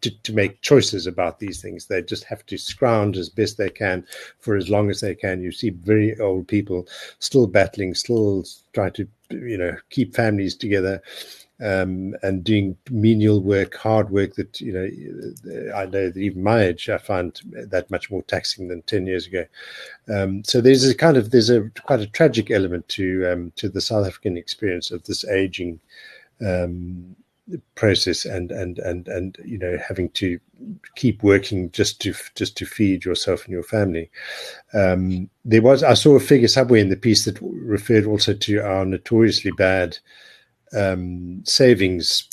to, 0.00 0.10
to 0.22 0.32
make 0.32 0.60
choices 0.60 1.06
about 1.06 1.38
these 1.38 1.60
things. 1.62 1.86
They 1.86 2.02
just 2.02 2.24
have 2.24 2.44
to 2.46 2.58
scrounge 2.58 3.16
as 3.16 3.28
best 3.28 3.58
they 3.58 3.70
can 3.70 4.04
for 4.40 4.56
as 4.56 4.68
long 4.68 4.90
as 4.90 5.00
they 5.00 5.14
can. 5.14 5.42
You 5.42 5.52
see 5.52 5.70
very 5.70 6.18
old 6.20 6.48
people 6.48 6.86
still 7.18 7.46
battling, 7.46 7.94
still 7.94 8.44
trying 8.72 8.92
to, 8.92 9.08
you 9.30 9.58
know, 9.58 9.76
keep 9.90 10.14
families 10.14 10.56
together. 10.56 11.02
Um, 11.60 12.14
and 12.22 12.44
doing 12.44 12.76
menial 12.88 13.42
work, 13.42 13.74
hard 13.74 14.10
work 14.10 14.36
that 14.36 14.60
you 14.60 14.72
know, 14.72 15.72
I 15.74 15.86
know 15.86 16.08
that 16.08 16.16
even 16.16 16.44
my 16.44 16.62
age 16.62 16.88
I 16.88 16.98
find 16.98 17.40
that 17.52 17.90
much 17.90 18.12
more 18.12 18.22
taxing 18.22 18.68
than 18.68 18.82
ten 18.82 19.08
years 19.08 19.26
ago. 19.26 19.44
Um, 20.08 20.44
so 20.44 20.60
there's 20.60 20.88
a 20.88 20.94
kind 20.94 21.16
of 21.16 21.32
there's 21.32 21.50
a 21.50 21.68
quite 21.82 21.98
a 22.00 22.06
tragic 22.06 22.52
element 22.52 22.88
to 22.90 23.26
um, 23.26 23.52
to 23.56 23.68
the 23.68 23.80
South 23.80 24.06
African 24.06 24.36
experience 24.36 24.92
of 24.92 25.02
this 25.04 25.24
aging 25.24 25.80
um, 26.40 27.16
process 27.74 28.24
and 28.24 28.50
and 28.50 28.78
and 28.78 29.08
and 29.08 29.38
you 29.44 29.58
know 29.58 29.78
having 29.86 30.10
to 30.10 30.38
keep 30.96 31.22
working 31.22 31.70
just 31.70 32.00
to 32.00 32.14
just 32.34 32.56
to 32.56 32.66
feed 32.66 33.04
yourself 33.04 33.44
and 33.44 33.52
your 33.52 33.62
family. 33.62 34.10
Um, 34.74 35.30
there 35.44 35.62
was 35.62 35.82
I 35.82 35.94
saw 35.94 36.16
a 36.16 36.20
figure 36.20 36.48
somewhere 36.48 36.80
in 36.80 36.90
the 36.90 36.96
piece 36.96 37.24
that 37.24 37.38
referred 37.40 38.06
also 38.06 38.34
to 38.34 38.58
our 38.60 38.84
notoriously 38.84 39.52
bad 39.52 39.98
um, 40.74 41.42
savings 41.44 42.28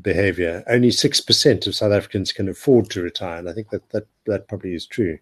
behavior. 0.00 0.64
Only 0.66 0.90
six 0.90 1.20
percent 1.20 1.66
of 1.66 1.74
South 1.74 1.92
Africans 1.92 2.32
can 2.32 2.48
afford 2.48 2.90
to 2.90 3.02
retire, 3.02 3.38
and 3.38 3.48
I 3.48 3.52
think 3.52 3.70
that 3.70 3.88
that 3.90 4.06
that 4.26 4.48
probably 4.48 4.74
is 4.74 4.86
true. 4.86 5.18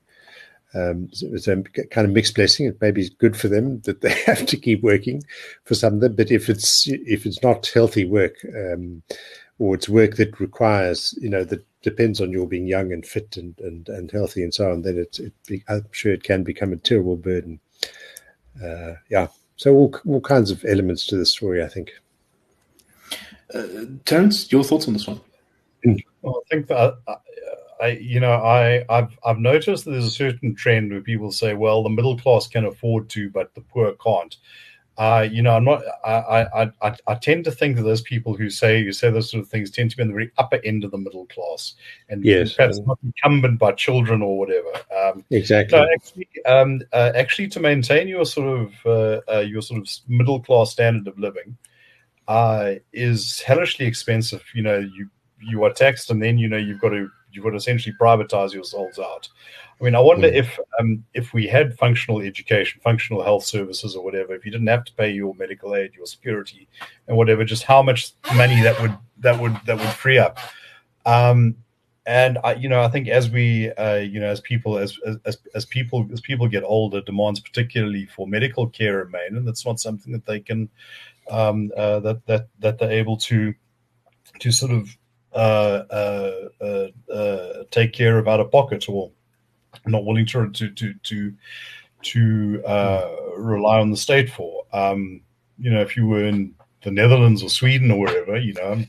Um, 0.75 1.09
so 1.13 1.29
it's 1.33 1.49
a 1.49 1.63
kind 1.91 2.07
of 2.07 2.13
mixed 2.13 2.35
blessing. 2.35 2.67
It 2.67 2.81
may 2.81 2.91
be 2.91 3.09
good 3.19 3.37
for 3.37 3.49
them 3.49 3.81
that 3.83 4.01
they 4.03 4.13
have 4.27 4.47
to 4.47 4.57
keep 4.57 4.83
working 4.83 5.23
for 5.65 5.75
some 5.75 5.95
of 5.95 6.01
them, 6.01 6.15
but 6.15 6.31
if 6.31 6.49
it's 6.49 6.87
if 6.89 7.27
it's 7.27 7.43
not 7.43 7.67
healthy 7.69 8.05
work 8.05 8.35
um, 8.55 9.03
or 9.59 9.75
it's 9.75 9.89
work 9.89 10.17
that 10.17 10.39
requires 10.39 11.17
you 11.21 11.31
know 11.31 11.45
that 11.45 11.65
depends 11.83 12.21
on 12.21 12.33
your 12.33 12.47
being 12.47 12.67
young 12.67 12.93
and 12.93 13.07
fit 13.07 13.37
and 13.37 13.59
and, 13.61 13.89
and 13.89 14.11
healthy 14.11 14.43
and 14.43 14.53
so 14.53 14.71
on, 14.71 14.83
then 14.83 14.99
it, 14.99 15.19
it 15.19 15.63
I'm 15.69 15.87
sure 15.93 16.13
it 16.13 16.25
can 16.25 16.43
become 16.43 16.73
a 16.73 16.77
terrible 16.77 17.17
burden. 17.17 17.61
Uh, 18.63 18.95
yeah, 19.09 19.29
so 19.57 19.75
all 19.75 19.95
all 20.07 20.21
kinds 20.21 20.51
of 20.51 20.65
elements 20.65 21.07
to 21.07 21.17
the 21.17 21.27
story, 21.27 21.63
I 21.63 21.69
think. 21.69 21.93
Uh, 23.53 23.63
Terence, 24.05 24.51
your 24.51 24.65
thoughts 24.65 24.87
on 24.87 24.93
this 24.93 25.07
one? 25.07 25.21
Well, 26.23 26.43
I 26.45 26.55
think 26.55 26.67
that 26.69 26.99
I, 27.07 27.15
I, 27.81 27.87
you 27.89 28.21
know, 28.21 28.33
I 28.33 28.85
I've 28.89 29.17
I've 29.25 29.39
noticed 29.39 29.85
that 29.85 29.93
there's 29.93 30.07
a 30.07 30.11
certain 30.11 30.55
trend 30.55 30.91
where 30.91 31.01
people 31.01 31.31
say, 31.31 31.55
well, 31.55 31.83
the 31.83 31.89
middle 31.91 32.19
class 32.19 32.47
can 32.49 32.65
afford 32.65 33.09
to, 33.11 33.31
but 33.31 33.55
the 33.55 33.61
poor 33.61 33.93
can't. 34.03 34.37
Uh, 34.99 35.29
you 35.31 35.43
know, 35.43 35.55
I'm 35.55 35.65
not. 35.65 35.83
I, 36.05 36.13
I 36.13 36.71
I 36.83 36.97
I 37.07 37.15
tend 37.17 37.45
to 37.45 37.51
think 37.51 37.77
that 37.77 37.83
those 37.83 38.01
people 38.01 38.35
who 38.35 38.49
say 38.49 38.83
who 38.83 38.93
say 38.93 39.11
those 39.11 39.31
sort 39.31 39.43
of 39.43 39.49
things 39.51 39.71
tend 39.71 39.91
to 39.91 39.97
be 39.97 40.03
in 40.03 40.09
the 40.09 40.15
very 40.15 40.33
upper 40.39 40.59
end 40.65 40.85
of 40.85 40.91
the 40.91 40.97
middle 40.97 41.27
class, 41.27 41.75
and 42.09 42.25
yes, 42.25 42.55
perhaps 42.55 42.81
not 42.87 42.99
incumbent 43.05 43.59
by 43.59 43.73
children 43.73 44.23
or 44.23 44.39
whatever. 44.39 44.73
Um, 44.99 45.23
exactly. 45.31 45.79
No, 45.79 45.87
actually, 45.95 46.29
um, 46.47 46.81
uh, 46.95 47.13
actually, 47.15 47.49
to 47.49 47.61
maintain 47.61 48.09
your 48.09 48.25
sort 48.25 48.59
of 48.59 48.73
uh, 48.87 49.21
uh 49.31 49.41
your 49.41 49.61
sort 49.61 49.83
of 49.83 49.89
middle 50.09 50.41
class 50.41 50.73
standard 50.73 51.07
of 51.07 51.19
living 51.19 51.59
uh, 52.29 52.75
is 52.93 53.41
hellishly 53.41 53.87
expensive. 53.87 54.43
You 54.55 54.63
know, 54.63 54.79
you 54.79 55.09
you 55.41 55.65
are 55.65 55.73
taxed, 55.73 56.11
and 56.11 56.23
then 56.23 56.39
you 56.39 56.49
know 56.49 56.57
you've 56.57 56.81
got 56.81 56.91
to 56.91 57.09
you've 57.31 57.45
got 57.45 57.51
to 57.51 57.57
essentially 57.57 57.95
privatize 58.01 58.53
yourselves 58.53 58.99
out. 58.99 59.29
I 59.81 59.85
mean, 59.85 59.95
I 59.95 60.01
wonder 60.01 60.29
mm. 60.29 60.35
if 60.35 60.59
um, 60.81 61.05
if 61.15 61.35
we 61.35 61.47
had 61.47 61.79
functional 61.79 62.21
education, 62.21 62.81
functional 62.83 63.23
health 63.23 63.45
services, 63.45 63.95
or 63.95 64.03
whatever, 64.03 64.35
if 64.35 64.45
you 64.45 64.51
didn't 64.51 64.69
have 64.69 64.85
to 64.85 64.95
pay 64.95 65.11
your 65.11 65.35
medical 65.35 65.75
aid, 65.75 65.95
your 65.95 66.07
security, 66.07 66.69
and 67.09 67.17
whatever, 67.17 67.45
just 67.45 67.65
how 67.65 67.83
much 67.83 68.13
money 68.35 68.61
that 68.63 68.81
would 68.81 68.97
that 69.19 69.39
would 69.41 69.57
that 69.67 69.79
would 69.79 69.89
free 69.89 70.19
up. 70.19 70.39
Um, 71.05 71.57
and 72.07 72.39
I, 72.45 72.55
you 72.55 72.69
know, 72.69 72.83
I 72.83 72.89
think 72.89 73.09
as 73.09 73.31
we, 73.31 73.73
uh, 73.73 73.97
you 73.97 74.21
know, 74.21 74.29
as 74.29 74.41
people, 74.41 74.79
as, 74.79 74.97
as 75.25 75.39
as 75.57 75.65
people, 75.65 76.07
as 76.13 76.21
people 76.21 76.47
get 76.47 76.63
older, 76.63 77.01
demands 77.01 77.41
particularly 77.41 78.07
for 78.07 78.29
medical 78.29 78.69
care 78.69 78.99
remain, 78.99 79.37
and 79.37 79.47
that's 79.47 79.67
not 79.67 79.81
something 79.81 80.13
that 80.13 80.25
they 80.25 80.39
can, 80.39 80.69
um, 81.31 81.71
uh, 81.77 82.01
that 82.01 82.25
that 82.27 82.49
that 82.59 82.79
they're 82.79 82.91
able 82.91 83.17
to, 83.19 83.55
to 84.41 84.53
sort 84.53 84.73
of 84.73 84.97
uh, 85.33 85.85
uh, 85.91 86.49
uh, 86.61 87.13
uh 87.13 87.65
take 87.71 87.93
care 87.93 88.19
of 88.19 88.29
out 88.29 88.41
of 88.41 88.51
pocket 88.51 88.89
or 88.89 89.11
not 89.87 90.05
willing 90.05 90.27
to 90.27 90.51
to 90.51 90.71
to 90.71 90.95
to, 91.03 91.35
to 92.03 92.63
rely 93.37 93.79
on 93.81 93.91
the 93.91 93.97
state 93.97 94.31
for. 94.31 94.65
Um, 94.73 95.21
you 95.59 95.71
know, 95.71 95.81
if 95.81 95.97
you 95.97 96.07
were 96.07 96.25
in 96.25 96.55
the 96.83 96.91
Netherlands 96.91 97.43
or 97.43 97.49
Sweden 97.49 97.91
or 97.91 97.99
wherever, 97.99 98.39
you 98.39 98.53
know, 98.55 98.85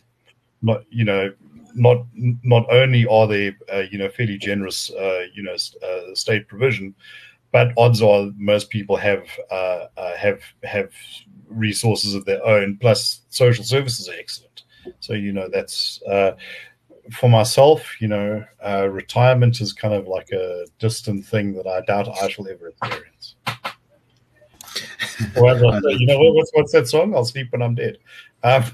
not 0.61 0.83
you 0.89 1.05
know, 1.05 1.31
not 1.77 2.05
not 2.43 2.65
only 2.69 3.05
are 3.05 3.27
they 3.27 3.55
uh, 3.73 3.83
you 3.91 3.97
know 3.97 4.09
fairly 4.09 4.37
generous 4.37 4.91
uh, 4.91 5.25
you 5.33 5.43
know 5.43 5.55
uh, 5.55 6.15
state 6.15 6.47
provision, 6.47 6.93
but 7.51 7.71
odds 7.77 8.01
are 8.01 8.31
most 8.37 8.69
people 8.69 8.97
have 8.97 9.27
uh, 9.51 9.85
uh, 9.97 10.15
have 10.17 10.41
have 10.63 10.91
resources 11.49 12.13
of 12.13 12.25
their 12.25 12.45
own. 12.45 12.77
Plus, 12.77 13.21
social 13.29 13.63
services 13.63 14.09
are 14.09 14.15
excellent. 14.19 14.63
So 14.99 15.13
you 15.13 15.31
know 15.31 15.49
that's 15.51 16.01
uh, 16.03 16.31
for 17.11 17.29
myself, 17.29 18.01
you 18.01 18.07
know, 18.07 18.43
uh, 18.65 18.87
retirement 18.89 19.61
is 19.61 19.73
kind 19.73 19.93
of 19.93 20.07
like 20.07 20.29
a 20.31 20.65
distant 20.79 21.25
thing 21.25 21.53
that 21.53 21.67
I 21.67 21.81
doubt 21.81 22.09
I 22.21 22.27
shall 22.29 22.47
ever 22.47 22.69
experience. 22.69 23.35
well, 25.35 25.81
you 25.91 26.07
know, 26.07 26.19
what's, 26.19 26.51
what's 26.53 26.71
that 26.73 26.87
song? 26.87 27.15
I'll 27.15 27.25
sleep 27.25 27.51
when 27.51 27.61
I'm 27.61 27.75
dead. 27.75 27.97
Um, 28.43 28.63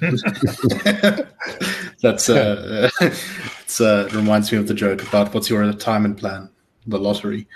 That's 2.02 2.30
uh, 2.30 2.90
it's, 3.00 3.80
uh, 3.80 4.10
reminds 4.14 4.52
me 4.52 4.58
of 4.58 4.68
the 4.68 4.74
joke 4.74 5.08
about 5.08 5.34
what's 5.34 5.50
your 5.50 5.62
retirement 5.62 6.18
plan, 6.18 6.50
the 6.86 6.98
lottery. 6.98 7.48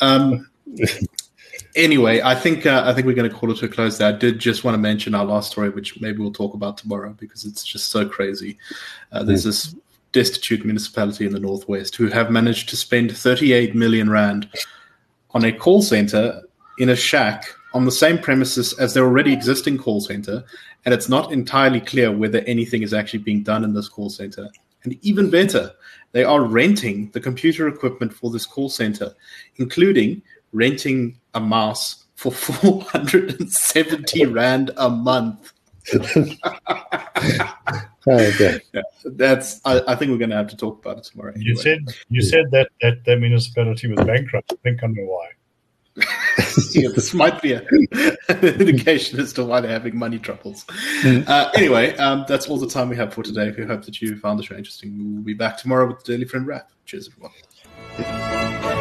Um, 0.00 0.50
anyway, 1.76 2.20
I 2.22 2.34
think 2.34 2.66
uh, 2.66 2.82
I 2.84 2.92
think 2.92 3.06
we're 3.06 3.14
going 3.14 3.30
to 3.30 3.36
call 3.36 3.50
it 3.50 3.58
to 3.58 3.66
a 3.66 3.68
close. 3.68 3.98
There, 3.98 4.08
I 4.08 4.16
did 4.16 4.38
just 4.38 4.64
want 4.64 4.74
to 4.74 4.78
mention 4.78 5.14
our 5.14 5.24
last 5.24 5.52
story, 5.52 5.70
which 5.70 6.00
maybe 6.00 6.18
we'll 6.18 6.32
talk 6.32 6.54
about 6.54 6.78
tomorrow 6.78 7.14
because 7.18 7.44
it's 7.44 7.64
just 7.64 7.90
so 7.90 8.06
crazy. 8.08 8.58
Uh, 9.12 9.22
there's 9.22 9.44
this 9.44 9.74
destitute 10.12 10.64
municipality 10.64 11.24
in 11.26 11.32
the 11.32 11.40
northwest 11.40 11.96
who 11.96 12.08
have 12.08 12.30
managed 12.30 12.68
to 12.68 12.76
spend 12.76 13.16
38 13.16 13.74
million 13.74 14.10
rand 14.10 14.48
on 15.30 15.44
a 15.44 15.52
call 15.52 15.82
center 15.82 16.42
in 16.78 16.90
a 16.90 16.96
shack 16.96 17.46
on 17.74 17.86
the 17.86 17.92
same 17.92 18.18
premises 18.18 18.74
as 18.74 18.92
their 18.92 19.04
already 19.04 19.32
existing 19.32 19.78
call 19.78 20.00
center, 20.00 20.44
and 20.84 20.92
it's 20.92 21.08
not 21.08 21.32
entirely 21.32 21.80
clear 21.80 22.12
whether 22.12 22.40
anything 22.40 22.82
is 22.82 22.92
actually 22.92 23.20
being 23.20 23.42
done 23.42 23.64
in 23.64 23.72
this 23.72 23.88
call 23.88 24.10
center. 24.10 24.48
And 24.84 24.98
even 25.02 25.30
better, 25.30 25.72
they 26.12 26.24
are 26.24 26.42
renting 26.42 27.10
the 27.12 27.20
computer 27.20 27.68
equipment 27.68 28.12
for 28.12 28.30
this 28.30 28.44
call 28.44 28.68
center, 28.68 29.14
including 29.56 30.22
renting 30.52 31.18
a 31.34 31.40
mouse 31.40 32.04
for 32.14 32.32
470 32.32 34.26
rand 34.32 34.70
a 34.76 34.88
month. 34.88 35.52
okay. 38.06 38.60
Yeah, 38.72 38.82
that's. 39.04 39.60
I, 39.64 39.82
I, 39.88 39.96
think 39.96 40.12
we're 40.12 40.18
going 40.18 40.30
to 40.30 40.36
have 40.36 40.46
to 40.48 40.56
talk 40.56 40.78
about 40.78 40.98
it 40.98 41.04
tomorrow. 41.04 41.32
Anyway. 41.32 41.48
You 41.48 41.56
said 41.56 41.78
you 42.08 42.22
said 42.22 42.44
that 42.52 42.68
that 42.82 43.04
the 43.04 43.16
municipality 43.16 43.88
was 43.88 44.04
bankrupt. 44.06 44.52
I 44.52 44.56
think 44.62 44.84
I 44.84 44.86
know 44.86 45.04
why. 45.04 45.30
yeah, 46.72 46.88
this 46.94 47.12
might 47.12 47.42
be 47.42 47.52
a, 47.52 47.66
an 48.28 48.44
indication 48.44 49.20
as 49.20 49.32
to 49.34 49.44
why 49.44 49.60
they're 49.60 49.70
having 49.70 49.96
money 49.96 50.18
troubles. 50.18 50.64
Mm. 51.02 51.28
Uh, 51.28 51.50
anyway, 51.54 51.94
um, 51.96 52.24
that's 52.26 52.48
all 52.48 52.56
the 52.56 52.66
time 52.68 52.88
we 52.88 52.96
have 52.96 53.12
for 53.12 53.22
today. 53.22 53.52
We 53.56 53.66
hope 53.66 53.84
that 53.84 54.00
you 54.00 54.16
found 54.16 54.38
the 54.38 54.42
show 54.42 54.54
interesting. 54.54 54.96
We 54.96 55.16
will 55.16 55.22
be 55.22 55.34
back 55.34 55.58
tomorrow 55.58 55.86
with 55.88 56.02
the 56.04 56.12
Daily 56.12 56.24
Friend 56.24 56.46
Wrap. 56.46 56.70
Cheers, 56.86 57.10
everyone. 57.10 58.71